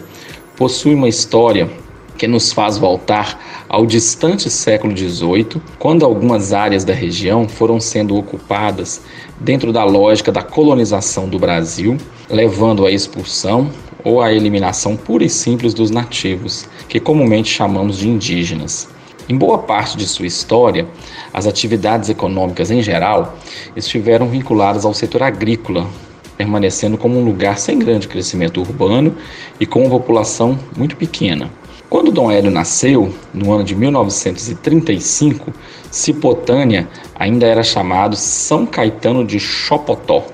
possui 0.57 0.95
uma 0.95 1.07
história 1.07 1.69
que 2.17 2.27
nos 2.27 2.51
faz 2.51 2.77
voltar 2.77 3.65
ao 3.67 3.85
distante 3.85 4.49
século 4.49 4.95
XVIII, 4.95 5.61
quando 5.77 6.05
algumas 6.05 6.53
áreas 6.53 6.83
da 6.83 6.93
região 6.93 7.47
foram 7.47 7.79
sendo 7.79 8.15
ocupadas 8.17 9.01
dentro 9.39 9.73
da 9.73 9.83
lógica 9.83 10.31
da 10.31 10.41
colonização 10.41 11.27
do 11.27 11.37
Brasil, 11.37 11.97
levando 12.29 12.85
à 12.85 12.91
expulsão 12.91 13.69
ou 14.03 14.21
à 14.21 14.31
eliminação 14.31 14.95
pura 14.95 15.23
e 15.23 15.29
simples 15.29 15.73
dos 15.73 15.89
nativos, 15.89 16.67
que 16.87 16.99
comumente 16.99 17.49
chamamos 17.49 17.97
de 17.97 18.07
indígenas. 18.07 18.87
Em 19.27 19.35
boa 19.35 19.57
parte 19.57 19.97
de 19.97 20.07
sua 20.07 20.27
história, 20.27 20.87
as 21.33 21.47
atividades 21.47 22.09
econômicas 22.09 22.69
em 22.69 22.83
geral 22.83 23.35
estiveram 23.75 24.29
vinculadas 24.29 24.85
ao 24.85 24.93
setor 24.93 25.23
agrícola, 25.23 25.87
permanecendo 26.37 26.95
como 26.95 27.17
um 27.17 27.25
lugar 27.25 27.57
sem 27.57 27.79
grande 27.79 28.07
crescimento 28.07 28.61
urbano 28.61 29.15
e 29.59 29.65
com 29.65 29.81
uma 29.81 29.89
população 29.89 30.59
muito 30.77 30.95
pequena. 30.95 31.49
Quando 31.89 32.11
Dom 32.11 32.31
Hélio 32.31 32.49
nasceu, 32.49 33.13
no 33.31 33.53
ano 33.53 33.63
de 33.63 33.75
1935, 33.75 35.53
Cipotânia 35.91 36.87
ainda 37.13 37.45
era 37.45 37.61
chamado 37.61 38.15
São 38.15 38.65
Caetano 38.65 39.23
de 39.23 39.39
Chopotó, 39.39 40.25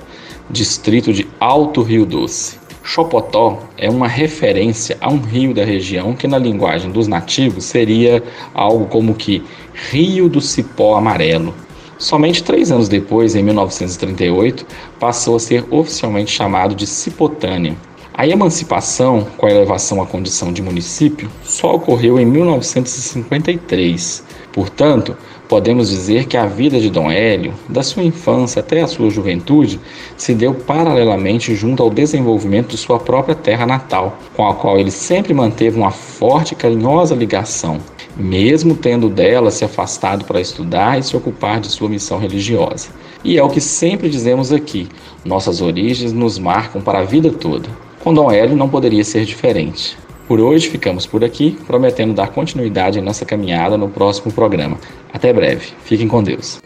distrito 0.50 1.12
de 1.12 1.28
Alto 1.40 1.82
Rio 1.82 2.06
Doce. 2.06 2.58
Chopotó 2.84 3.60
é 3.78 3.90
uma 3.90 4.08
referência 4.08 4.98
a 5.02 5.10
um 5.10 5.20
rio 5.20 5.54
da 5.54 5.66
região 5.66 6.14
que, 6.14 6.28
na 6.28 6.38
linguagem 6.38 6.90
dos 6.90 7.08
nativos, 7.08 7.66
seria 7.66 8.24
algo 8.54 8.86
como 8.86 9.14
que 9.14 9.44
Rio 9.92 10.30
do 10.30 10.40
Cipó 10.40 10.96
Amarelo. 10.96 11.54
Somente 11.98 12.44
três 12.44 12.72
anos 12.72 12.90
depois, 12.90 13.36
em 13.36 13.44
1938, 13.44 14.66
passou 15.00 15.36
a 15.36 15.40
ser 15.40 15.66
oficialmente 15.70 16.32
chamado 16.32 16.74
de 16.74 16.88
Cipotânia. 16.88 17.76
A 18.14 18.28
emancipação, 18.28 19.26
com 19.38 19.46
a 19.46 19.52
elevação 19.52 20.02
à 20.02 20.06
condição 20.06 20.52
de 20.52 20.62
município, 20.62 21.32
só 21.44 21.76
ocorreu 21.76 22.20
em 22.20 22.26
1953. 22.26 24.22
Portanto, 24.52 25.16
podemos 25.48 25.88
dizer 25.90 26.26
que 26.26 26.36
a 26.36 26.46
vida 26.46 26.78
de 26.78 26.90
Dom 26.90 27.10
Hélio, 27.10 27.54
da 27.70 27.82
sua 27.82 28.04
infância 28.04 28.60
até 28.60 28.82
a 28.82 28.88
sua 28.88 29.10
juventude, 29.10 29.80
se 30.18 30.34
deu 30.34 30.54
paralelamente 30.54 31.56
junto 31.56 31.82
ao 31.82 31.90
desenvolvimento 31.90 32.72
de 32.72 32.78
sua 32.78 33.00
própria 33.00 33.34
terra 33.34 33.66
natal, 33.66 34.20
com 34.36 34.46
a 34.46 34.54
qual 34.56 34.78
ele 34.78 34.92
sempre 34.92 35.34
manteve 35.34 35.78
uma 35.78 35.92
forte 35.92 36.52
e 36.52 36.56
carinhosa 36.56 37.16
ligação, 37.16 37.80
mesmo 38.18 38.76
tendo 38.76 39.08
dela 39.08 39.52
se 39.52 39.64
afastado 39.64 40.26
para 40.26 40.42
estudar 40.42 41.00
e 41.00 41.04
se 41.04 41.16
ocupar 41.16 41.62
de 41.62 41.70
sua 41.70 41.88
missão 41.88 42.20
religiosa. 42.20 42.90
E 43.24 43.38
é 43.38 43.44
o 43.44 43.50
que 43.50 43.62
sempre 43.62 44.10
dizemos 44.10 44.52
aqui: 44.52 44.90
nossas 45.24 45.62
origens 45.62 46.12
nos 46.12 46.38
marcam 46.38 46.82
para 46.82 47.00
a 47.00 47.04
vida 47.04 47.32
toda. 47.32 47.70
Com 48.04 48.14
Dom 48.14 48.32
Hélio 48.32 48.58
não 48.58 48.68
poderia 48.68 49.04
ser 49.04 49.26
diferente. 49.26 49.96
Por 50.28 50.40
hoje 50.40 50.70
ficamos 50.70 51.06
por 51.06 51.24
aqui, 51.24 51.58
prometendo 51.68 52.14
dar 52.14 52.30
continuidade 52.30 52.98
em 52.98 53.02
nossa 53.02 53.26
caminhada 53.26 53.78
no 53.78 53.90
próximo 53.90 54.32
programa. 54.32 54.78
Até 55.14 55.32
breve. 55.32 55.68
Fiquem 55.84 56.08
com 56.08 56.24
Deus. 56.24 56.60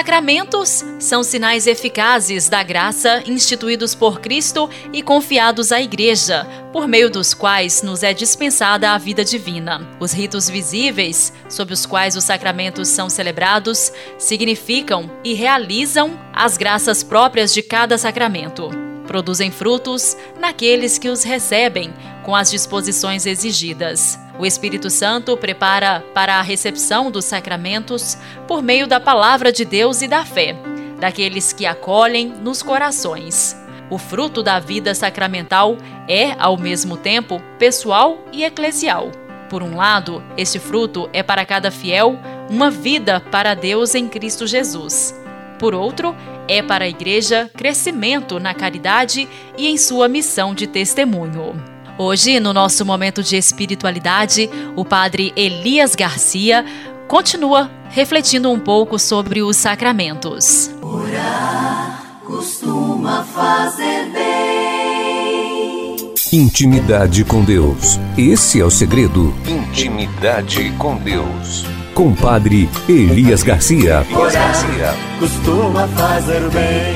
Sacramentos 0.00 0.82
são 0.98 1.22
sinais 1.22 1.66
eficazes 1.66 2.48
da 2.48 2.62
graça 2.62 3.22
instituídos 3.26 3.94
por 3.94 4.18
Cristo 4.18 4.70
e 4.94 5.02
confiados 5.02 5.72
à 5.72 5.82
Igreja, 5.82 6.46
por 6.72 6.88
meio 6.88 7.10
dos 7.10 7.34
quais 7.34 7.82
nos 7.82 8.02
é 8.02 8.14
dispensada 8.14 8.92
a 8.92 8.96
vida 8.98 9.22
divina. 9.22 9.86
Os 10.00 10.12
ritos 10.12 10.48
visíveis, 10.48 11.34
sob 11.50 11.74
os 11.74 11.84
quais 11.84 12.16
os 12.16 12.24
sacramentos 12.24 12.88
são 12.88 13.10
celebrados, 13.10 13.92
significam 14.16 15.10
e 15.22 15.34
realizam 15.34 16.18
as 16.32 16.56
graças 16.56 17.02
próprias 17.02 17.52
de 17.52 17.60
cada 17.60 17.98
sacramento. 17.98 18.70
Produzem 19.06 19.50
frutos 19.50 20.16
naqueles 20.38 20.96
que 20.96 21.10
os 21.10 21.24
recebem 21.24 21.92
com 22.24 22.34
as 22.34 22.50
disposições 22.50 23.26
exigidas. 23.26 24.18
O 24.40 24.46
Espírito 24.46 24.88
Santo 24.88 25.36
prepara 25.36 26.02
para 26.14 26.36
a 26.36 26.40
recepção 26.40 27.10
dos 27.10 27.26
sacramentos 27.26 28.16
por 28.48 28.62
meio 28.62 28.86
da 28.86 28.98
palavra 28.98 29.52
de 29.52 29.66
Deus 29.66 30.00
e 30.00 30.08
da 30.08 30.24
fé, 30.24 30.56
daqueles 30.98 31.52
que 31.52 31.66
acolhem 31.66 32.28
nos 32.42 32.62
corações. 32.62 33.54
O 33.90 33.98
fruto 33.98 34.42
da 34.42 34.58
vida 34.58 34.94
sacramental 34.94 35.76
é, 36.08 36.34
ao 36.38 36.56
mesmo 36.56 36.96
tempo, 36.96 37.38
pessoal 37.58 38.18
e 38.32 38.42
eclesial. 38.42 39.10
Por 39.50 39.62
um 39.62 39.76
lado, 39.76 40.24
este 40.38 40.58
fruto 40.58 41.10
é 41.12 41.22
para 41.22 41.44
cada 41.44 41.70
fiel 41.70 42.18
uma 42.48 42.70
vida 42.70 43.20
para 43.20 43.52
Deus 43.52 43.94
em 43.94 44.08
Cristo 44.08 44.46
Jesus. 44.46 45.14
Por 45.58 45.74
outro, 45.74 46.16
é 46.48 46.62
para 46.62 46.86
a 46.86 46.88
Igreja 46.88 47.50
crescimento 47.54 48.40
na 48.40 48.54
caridade 48.54 49.28
e 49.58 49.68
em 49.68 49.76
sua 49.76 50.08
missão 50.08 50.54
de 50.54 50.66
testemunho. 50.66 51.79
Hoje, 52.02 52.40
no 52.40 52.54
nosso 52.54 52.86
momento 52.86 53.22
de 53.22 53.36
espiritualidade, 53.36 54.48
o 54.74 54.86
padre 54.86 55.34
Elias 55.36 55.94
Garcia 55.94 56.64
continua 57.06 57.70
refletindo 57.90 58.50
um 58.50 58.58
pouco 58.58 58.98
sobre 58.98 59.42
os 59.42 59.58
sacramentos. 59.58 60.70
Orar 60.80 62.02
costuma 62.24 63.22
fazer 63.24 64.06
bem. 64.14 66.14
Intimidade 66.32 67.22
com 67.22 67.44
Deus. 67.44 68.00
Esse 68.16 68.62
é 68.62 68.64
o 68.64 68.70
segredo. 68.70 69.34
Intimidade 69.46 70.70
com 70.78 70.96
Deus. 70.96 71.66
Com 71.92 72.14
Padre 72.14 72.66
Elias 72.88 73.42
Garcia. 73.42 74.06
Orar 74.10 74.96
costuma 75.18 75.86
fazer 75.88 76.48
bem. 76.48 76.94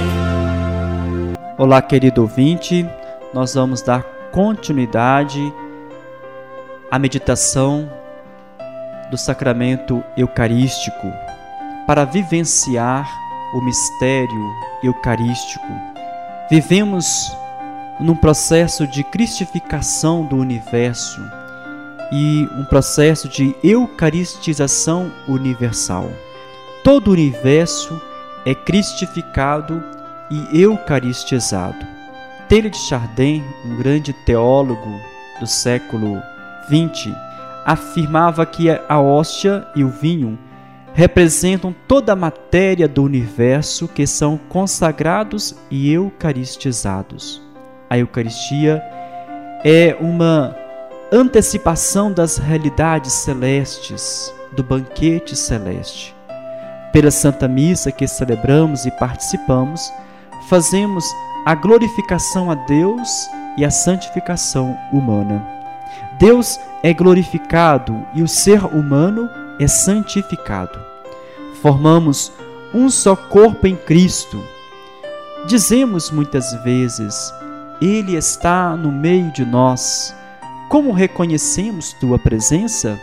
Olá, 1.58 1.82
querido 1.82 2.22
ouvinte. 2.22 2.86
Nós 3.34 3.52
vamos 3.52 3.82
dar 3.82 4.13
continuidade 4.34 5.54
à 6.90 6.98
meditação 6.98 7.88
do 9.08 9.16
sacramento 9.16 10.02
eucarístico 10.16 11.06
para 11.86 12.04
vivenciar 12.04 13.08
o 13.54 13.60
mistério 13.60 14.50
eucarístico. 14.82 15.68
Vivemos 16.50 17.32
num 18.00 18.16
processo 18.16 18.88
de 18.88 19.04
cristificação 19.04 20.26
do 20.26 20.36
universo 20.36 21.20
e 22.10 22.48
um 22.58 22.64
processo 22.64 23.28
de 23.28 23.54
eucaristização 23.62 25.12
universal. 25.28 26.10
Todo 26.82 27.08
o 27.08 27.12
universo 27.12 28.02
é 28.44 28.52
cristificado 28.52 29.80
e 30.28 30.60
eucaristizado. 30.60 31.93
Taylor 32.54 32.70
de 32.70 32.78
Chardin, 32.78 33.42
um 33.64 33.74
grande 33.74 34.12
teólogo 34.12 35.00
do 35.40 35.46
século 35.46 36.22
XX, 36.68 37.12
afirmava 37.64 38.46
que 38.46 38.70
a 38.70 39.00
hóstia 39.00 39.66
e 39.74 39.82
o 39.82 39.88
vinho 39.88 40.38
representam 40.92 41.74
toda 41.88 42.12
a 42.12 42.16
matéria 42.16 42.86
do 42.86 43.02
universo 43.02 43.88
que 43.88 44.06
são 44.06 44.38
consagrados 44.48 45.56
e 45.68 45.90
eucaristizados. 45.90 47.42
A 47.90 47.98
Eucaristia 47.98 48.80
é 49.64 49.96
uma 50.00 50.56
antecipação 51.10 52.12
das 52.12 52.38
realidades 52.38 53.14
celestes, 53.14 54.32
do 54.52 54.62
banquete 54.62 55.34
celeste. 55.34 56.14
Pela 56.92 57.10
Santa 57.10 57.48
Missa 57.48 57.90
que 57.90 58.06
celebramos 58.06 58.86
e 58.86 58.92
participamos, 58.92 59.92
fazemos 60.48 61.04
a 61.44 61.54
glorificação 61.54 62.50
a 62.50 62.54
Deus 62.54 63.28
e 63.56 63.64
a 63.64 63.70
santificação 63.70 64.78
humana. 64.92 65.46
Deus 66.18 66.58
é 66.82 66.94
glorificado 66.94 68.04
e 68.14 68.22
o 68.22 68.28
ser 68.28 68.64
humano 68.64 69.28
é 69.58 69.66
santificado. 69.66 70.78
Formamos 71.60 72.32
um 72.72 72.88
só 72.88 73.14
corpo 73.14 73.66
em 73.66 73.76
Cristo. 73.76 74.42
Dizemos 75.46 76.10
muitas 76.10 76.54
vezes: 76.64 77.32
Ele 77.80 78.16
está 78.16 78.76
no 78.76 78.90
meio 78.90 79.30
de 79.32 79.44
nós. 79.44 80.14
Como 80.68 80.92
reconhecemos 80.92 81.92
tua 81.94 82.18
presença? 82.18 82.98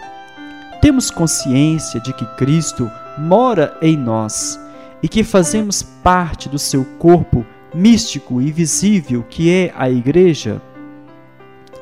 Temos 0.82 1.12
consciência 1.12 2.00
de 2.00 2.12
que 2.12 2.26
Cristo 2.36 2.90
mora 3.18 3.78
em 3.82 3.96
nós 3.96 4.60
e 5.04 5.08
que 5.08 5.24
fazemos 5.24 5.84
parte 5.84 6.50
do 6.50 6.58
seu 6.58 6.84
corpo 6.98 7.46
místico 7.74 8.42
e 8.42 8.52
visível 8.52 9.24
que 9.30 9.52
é 9.52 9.74
a 9.76 9.90
Igreja, 9.90 10.62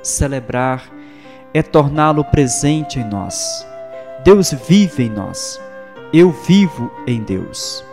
celebrar 0.04 0.89
é 1.54 1.62
torná-lo 1.62 2.23
presente 2.23 2.99
em 2.99 3.04
nós. 3.04 3.65
Deus 4.23 4.52
vive 4.67 5.04
em 5.04 5.10
nós. 5.10 5.60
Eu 6.13 6.32
vivo 6.32 6.91
em 7.08 7.21
Deus. 7.23 7.84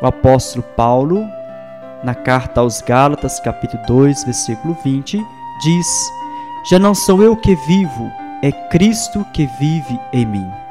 O 0.00 0.06
apóstolo 0.06 0.64
Paulo, 0.76 1.24
na 2.02 2.14
carta 2.14 2.60
aos 2.60 2.80
Gálatas, 2.80 3.40
capítulo 3.40 3.82
2, 3.86 4.24
versículo 4.24 4.76
20, 4.84 5.20
diz: 5.62 5.86
Já 6.70 6.78
não 6.78 6.94
sou 6.94 7.22
eu 7.22 7.36
que 7.36 7.54
vivo, 7.54 8.10
é 8.42 8.52
Cristo 8.68 9.24
que 9.32 9.46
vive 9.58 9.98
em 10.12 10.26
mim. 10.26 10.65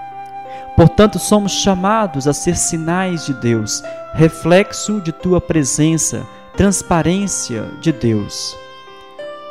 Portanto, 0.75 1.17
somos 1.17 1.53
chamados 1.53 2.27
a 2.27 2.33
ser 2.33 2.55
sinais 2.57 3.25
de 3.25 3.33
Deus, 3.33 3.81
reflexo 4.13 4.99
de 4.99 5.11
tua 5.11 5.39
presença, 5.39 6.25
transparência 6.57 7.63
de 7.79 7.93
Deus. 7.93 8.57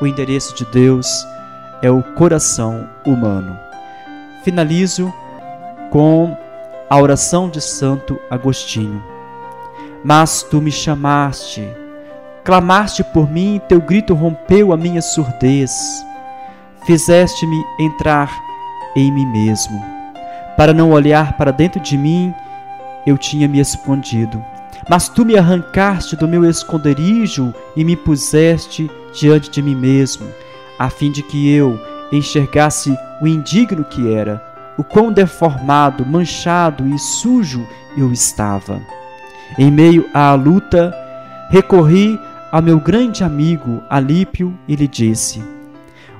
O 0.03 0.07
endereço 0.07 0.55
de 0.55 0.67
Deus 0.67 1.27
é 1.81 1.91
o 1.91 2.03
coração 2.03 2.87
humano. 3.07 3.59
Finalizo 4.43 5.13
com 5.91 6.37
a 6.91 7.01
oração 7.01 7.49
de 7.49 7.61
Santo 7.61 8.19
Agostinho. 8.31 9.03
Mas 10.05 10.43
tu 10.43 10.61
me 10.61 10.71
chamaste, 10.71 11.67
clamaste 12.45 13.03
por 13.03 13.31
mim, 13.31 13.61
teu 13.67 13.81
grito 13.81 14.13
rompeu 14.13 14.73
a 14.73 14.77
minha 14.77 15.01
surdez. 15.01 16.05
Fizeste-me 16.85 17.65
entrar 17.81 18.31
em 18.95 19.11
mim 19.11 19.25
mesmo. 19.27 19.94
Para 20.57 20.73
não 20.73 20.91
olhar 20.91 21.37
para 21.37 21.51
dentro 21.51 21.81
de 21.81 21.99
mim, 21.99 22.33
eu 23.07 23.19
tinha 23.19 23.49
me 23.49 23.59
escondido. 23.59 24.43
Mas 24.89 25.09
tu 25.09 25.25
me 25.25 25.37
arrancaste 25.37 26.15
do 26.17 26.29
meu 26.29 26.49
esconderijo 26.49 27.55
e 27.75 27.85
me 27.85 27.97
puseste 27.97 28.91
diante 29.13 29.51
de 29.51 29.63
mim 29.63 29.75
mesmo, 29.75 30.27
a 30.79 30.91
fim 30.91 31.11
de 31.11 31.23
que 31.23 31.51
eu 31.51 31.79
enxergasse 32.13 32.97
o 33.21 33.27
indigno 33.27 33.85
que 33.85 34.13
era, 34.13 34.43
o 34.77 34.85
quão 34.85 35.13
deformado, 35.13 36.05
manchado 36.05 36.87
e 36.87 36.99
sujo 36.99 37.67
eu 37.97 38.13
estava. 38.13 38.81
Em 39.59 39.71
meio 39.71 40.09
à 40.13 40.35
luta, 40.35 40.95
recorri 41.51 42.19
ao 42.53 42.63
meu 42.63 42.79
grande 42.79 43.25
amigo 43.25 43.83
Alípio 43.89 44.57
e 44.69 44.77
lhe 44.77 44.89
disse: 44.89 45.43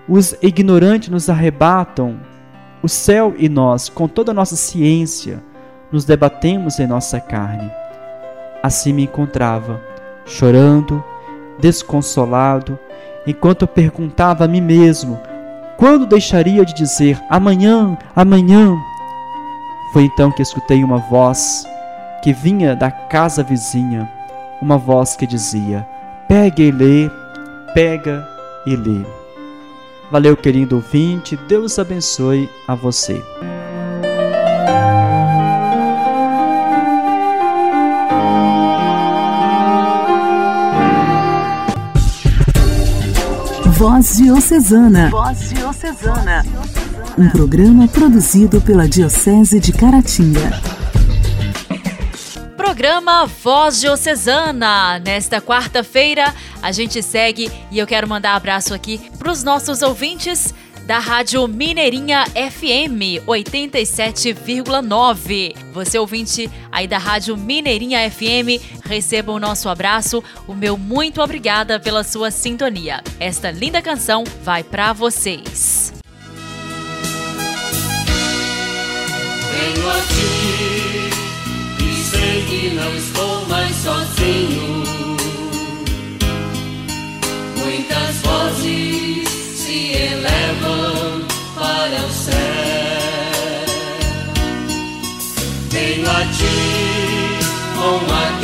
Os 0.09 0.35
ignorantes 0.41 1.09
nos 1.09 1.29
arrebatam 1.29 2.17
o 2.85 2.89
céu 2.89 3.35
e 3.39 3.49
nós, 3.49 3.89
com 3.89 4.07
toda 4.07 4.33
a 4.33 4.35
nossa 4.35 4.57
ciência, 4.57 5.43
nos 5.91 6.05
debatemos 6.05 6.79
em 6.79 6.87
nossa 6.87 7.19
carne. 7.19 7.73
Assim 8.63 8.93
me 8.93 9.05
encontrava, 9.05 9.81
chorando, 10.27 11.03
desconsolado, 11.59 12.79
enquanto 13.27 13.67
perguntava 13.67 14.45
a 14.45 14.49
mim 14.49 14.61
mesmo 14.61 15.19
quando 15.79 16.05
deixaria 16.05 16.63
de 16.63 16.75
dizer 16.75 17.19
amanhã, 17.31 17.97
amanhã. 18.15 18.77
Foi 19.95 20.03
então 20.03 20.31
que 20.31 20.43
escutei 20.43 20.85
uma 20.85 20.99
voz 20.99 21.67
que 22.23 22.35
vinha 22.35 22.77
da 22.77 22.91
casa 22.91 23.43
vizinha, 23.43 24.07
uma 24.61 24.77
voz 24.77 25.17
que 25.17 25.27
dizia: 25.27 25.89
Pega 26.29 26.63
e 26.63 26.71
lê, 26.71 27.11
pega 27.73 28.29
e 28.67 28.77
lê. 28.77 29.24
Valeu, 30.11 30.37
querido 30.37 30.77
ouvinte, 30.77 31.37
Deus 31.49 31.79
abençoe 31.79 32.49
a 32.69 32.75
você. 32.75 33.23
Voz 43.77 44.17
Diocesana. 44.17 45.11
Voz 45.11 45.51
Diocesana. 45.51 46.45
Um 47.19 47.29
programa 47.29 47.87
produzido 47.89 48.61
pela 48.61 48.89
Diocese 48.89 49.59
de 49.61 49.73
Caratinga. 49.73 50.74
Programa 52.85 53.25
Voz 53.25 53.81
Diocesana. 53.81 54.99
Nesta 54.99 55.41
quarta-feira, 55.41 56.35
a 56.61 56.71
gente 56.71 57.03
segue 57.03 57.51
e 57.71 57.79
eu 57.79 57.87
quero 57.87 58.07
mandar 58.07 58.35
abraço 58.35 58.75
aqui 58.75 59.01
para 59.19 59.33
os 59.33 59.43
nossos 59.43 59.81
ouvintes 59.81 60.53
da 60.85 60.99
Rádio 60.99 61.49
Mineirinha 61.49 62.27
FM 62.27 63.25
87,9. 63.27 65.57
Você 65.73 65.99
ouvinte 65.99 66.51
aí 66.71 66.87
da 66.87 66.99
Rádio 66.99 67.39
Mineirinha 67.39 68.01
FM, 68.11 68.61
receba 68.85 69.33
o 69.33 69.41
nosso 69.41 69.71
abraço, 69.71 70.23
o 70.47 70.53
meu 70.53 70.77
muito 70.77 71.23
obrigada 71.23 71.81
pela 71.81 72.05
sua 72.05 72.31
sintonia. 72.31 73.03
Esta 73.19 73.51
linda 73.51 73.81
canção 73.81 74.25
vai 74.43 74.63
para 74.63 74.93
vocês. 74.93 75.91
Venho 79.51 79.91
a 79.91 80.01
ti 80.03 80.65
sei 80.85 80.94
que 82.47 82.71
não 82.71 82.95
estou 82.95 83.47
mais 83.47 83.75
sozinho. 83.77 84.85
Muitas 87.57 88.17
vozes 88.23 89.29
se 89.29 89.93
elevam 89.93 91.27
para 91.55 92.07
o 92.07 92.11
céu. 92.11 92.35
Venho 95.71 96.11
a 96.11 96.25
ti 96.33 96.55
com 97.77 97.97
aqueles 98.13 98.44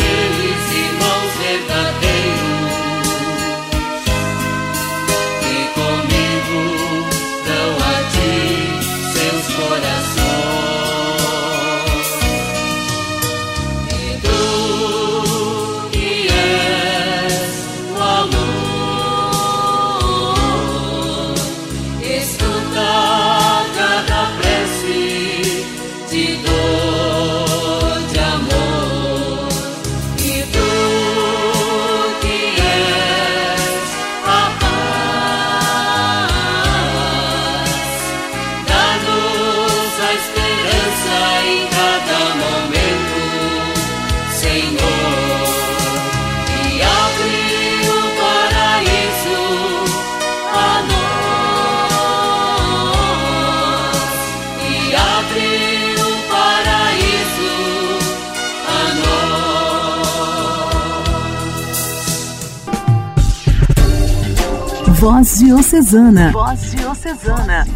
Diocesana. 65.50 66.30
Voz 66.30 66.70
Diocesana. 66.70 67.66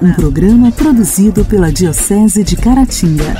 Um 0.00 0.14
programa 0.14 0.72
produzido 0.72 1.44
pela 1.44 1.70
Diocese 1.70 2.42
de 2.42 2.56
Caratinga. 2.56 3.34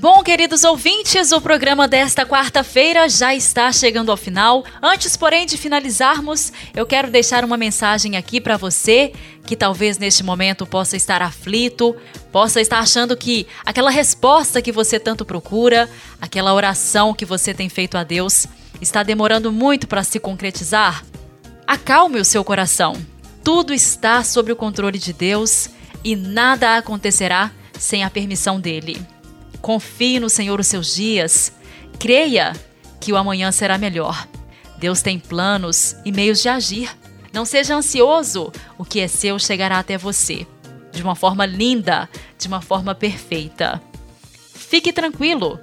Bom, 0.00 0.22
queridos 0.22 0.64
ouvintes, 0.64 1.32
o 1.32 1.40
programa 1.42 1.86
desta 1.86 2.24
quarta-feira 2.24 3.06
já 3.06 3.34
está 3.34 3.70
chegando 3.70 4.10
ao 4.10 4.16
final. 4.16 4.64
Antes, 4.82 5.14
porém, 5.14 5.44
de 5.44 5.58
finalizarmos, 5.58 6.54
eu 6.74 6.86
quero 6.86 7.10
deixar 7.10 7.44
uma 7.44 7.58
mensagem 7.58 8.16
aqui 8.16 8.40
para 8.40 8.56
você 8.56 9.12
que 9.44 9.54
talvez 9.54 9.98
neste 9.98 10.24
momento 10.24 10.64
possa 10.64 10.96
estar 10.96 11.20
aflito, 11.20 11.94
possa 12.32 12.62
estar 12.62 12.78
achando 12.78 13.14
que 13.14 13.46
aquela 13.62 13.90
resposta 13.90 14.62
que 14.62 14.72
você 14.72 14.98
tanto 14.98 15.22
procura, 15.22 15.86
aquela 16.18 16.54
oração 16.54 17.12
que 17.12 17.26
você 17.26 17.52
tem 17.52 17.68
feito 17.68 17.98
a 17.98 18.04
Deus, 18.04 18.46
está 18.80 19.02
demorando 19.02 19.52
muito 19.52 19.86
para 19.86 20.02
se 20.02 20.18
concretizar. 20.18 21.04
Acalme 21.66 22.20
o 22.20 22.24
seu 22.24 22.44
coração. 22.44 22.94
Tudo 23.42 23.74
está 23.74 24.22
sob 24.22 24.52
o 24.52 24.56
controle 24.56 24.98
de 24.98 25.12
Deus 25.12 25.68
e 26.04 26.14
nada 26.14 26.76
acontecerá 26.76 27.50
sem 27.76 28.04
a 28.04 28.10
permissão 28.10 28.60
dele. 28.60 29.04
Confie 29.60 30.20
no 30.20 30.30
Senhor 30.30 30.60
os 30.60 30.68
seus 30.68 30.94
dias. 30.94 31.52
Creia 31.98 32.52
que 33.00 33.12
o 33.12 33.16
amanhã 33.16 33.50
será 33.50 33.78
melhor. 33.78 34.28
Deus 34.78 35.02
tem 35.02 35.18
planos 35.18 35.96
e 36.04 36.12
meios 36.12 36.40
de 36.40 36.48
agir. 36.48 36.96
Não 37.32 37.44
seja 37.44 37.74
ansioso, 37.74 38.52
o 38.78 38.84
que 38.84 39.00
é 39.00 39.08
seu 39.08 39.36
chegará 39.36 39.80
até 39.80 39.98
você. 39.98 40.46
De 40.92 41.02
uma 41.02 41.16
forma 41.16 41.44
linda, 41.44 42.08
de 42.38 42.46
uma 42.46 42.60
forma 42.62 42.94
perfeita. 42.94 43.82
Fique 44.54 44.92
tranquilo. 44.92 45.58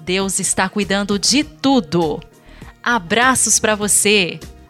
Deus 0.00 0.40
está 0.40 0.68
cuidando 0.68 1.16
de 1.16 1.44
tudo. 1.44 2.20
Abraços 2.82 3.60
para 3.60 3.76
você. 3.76 4.40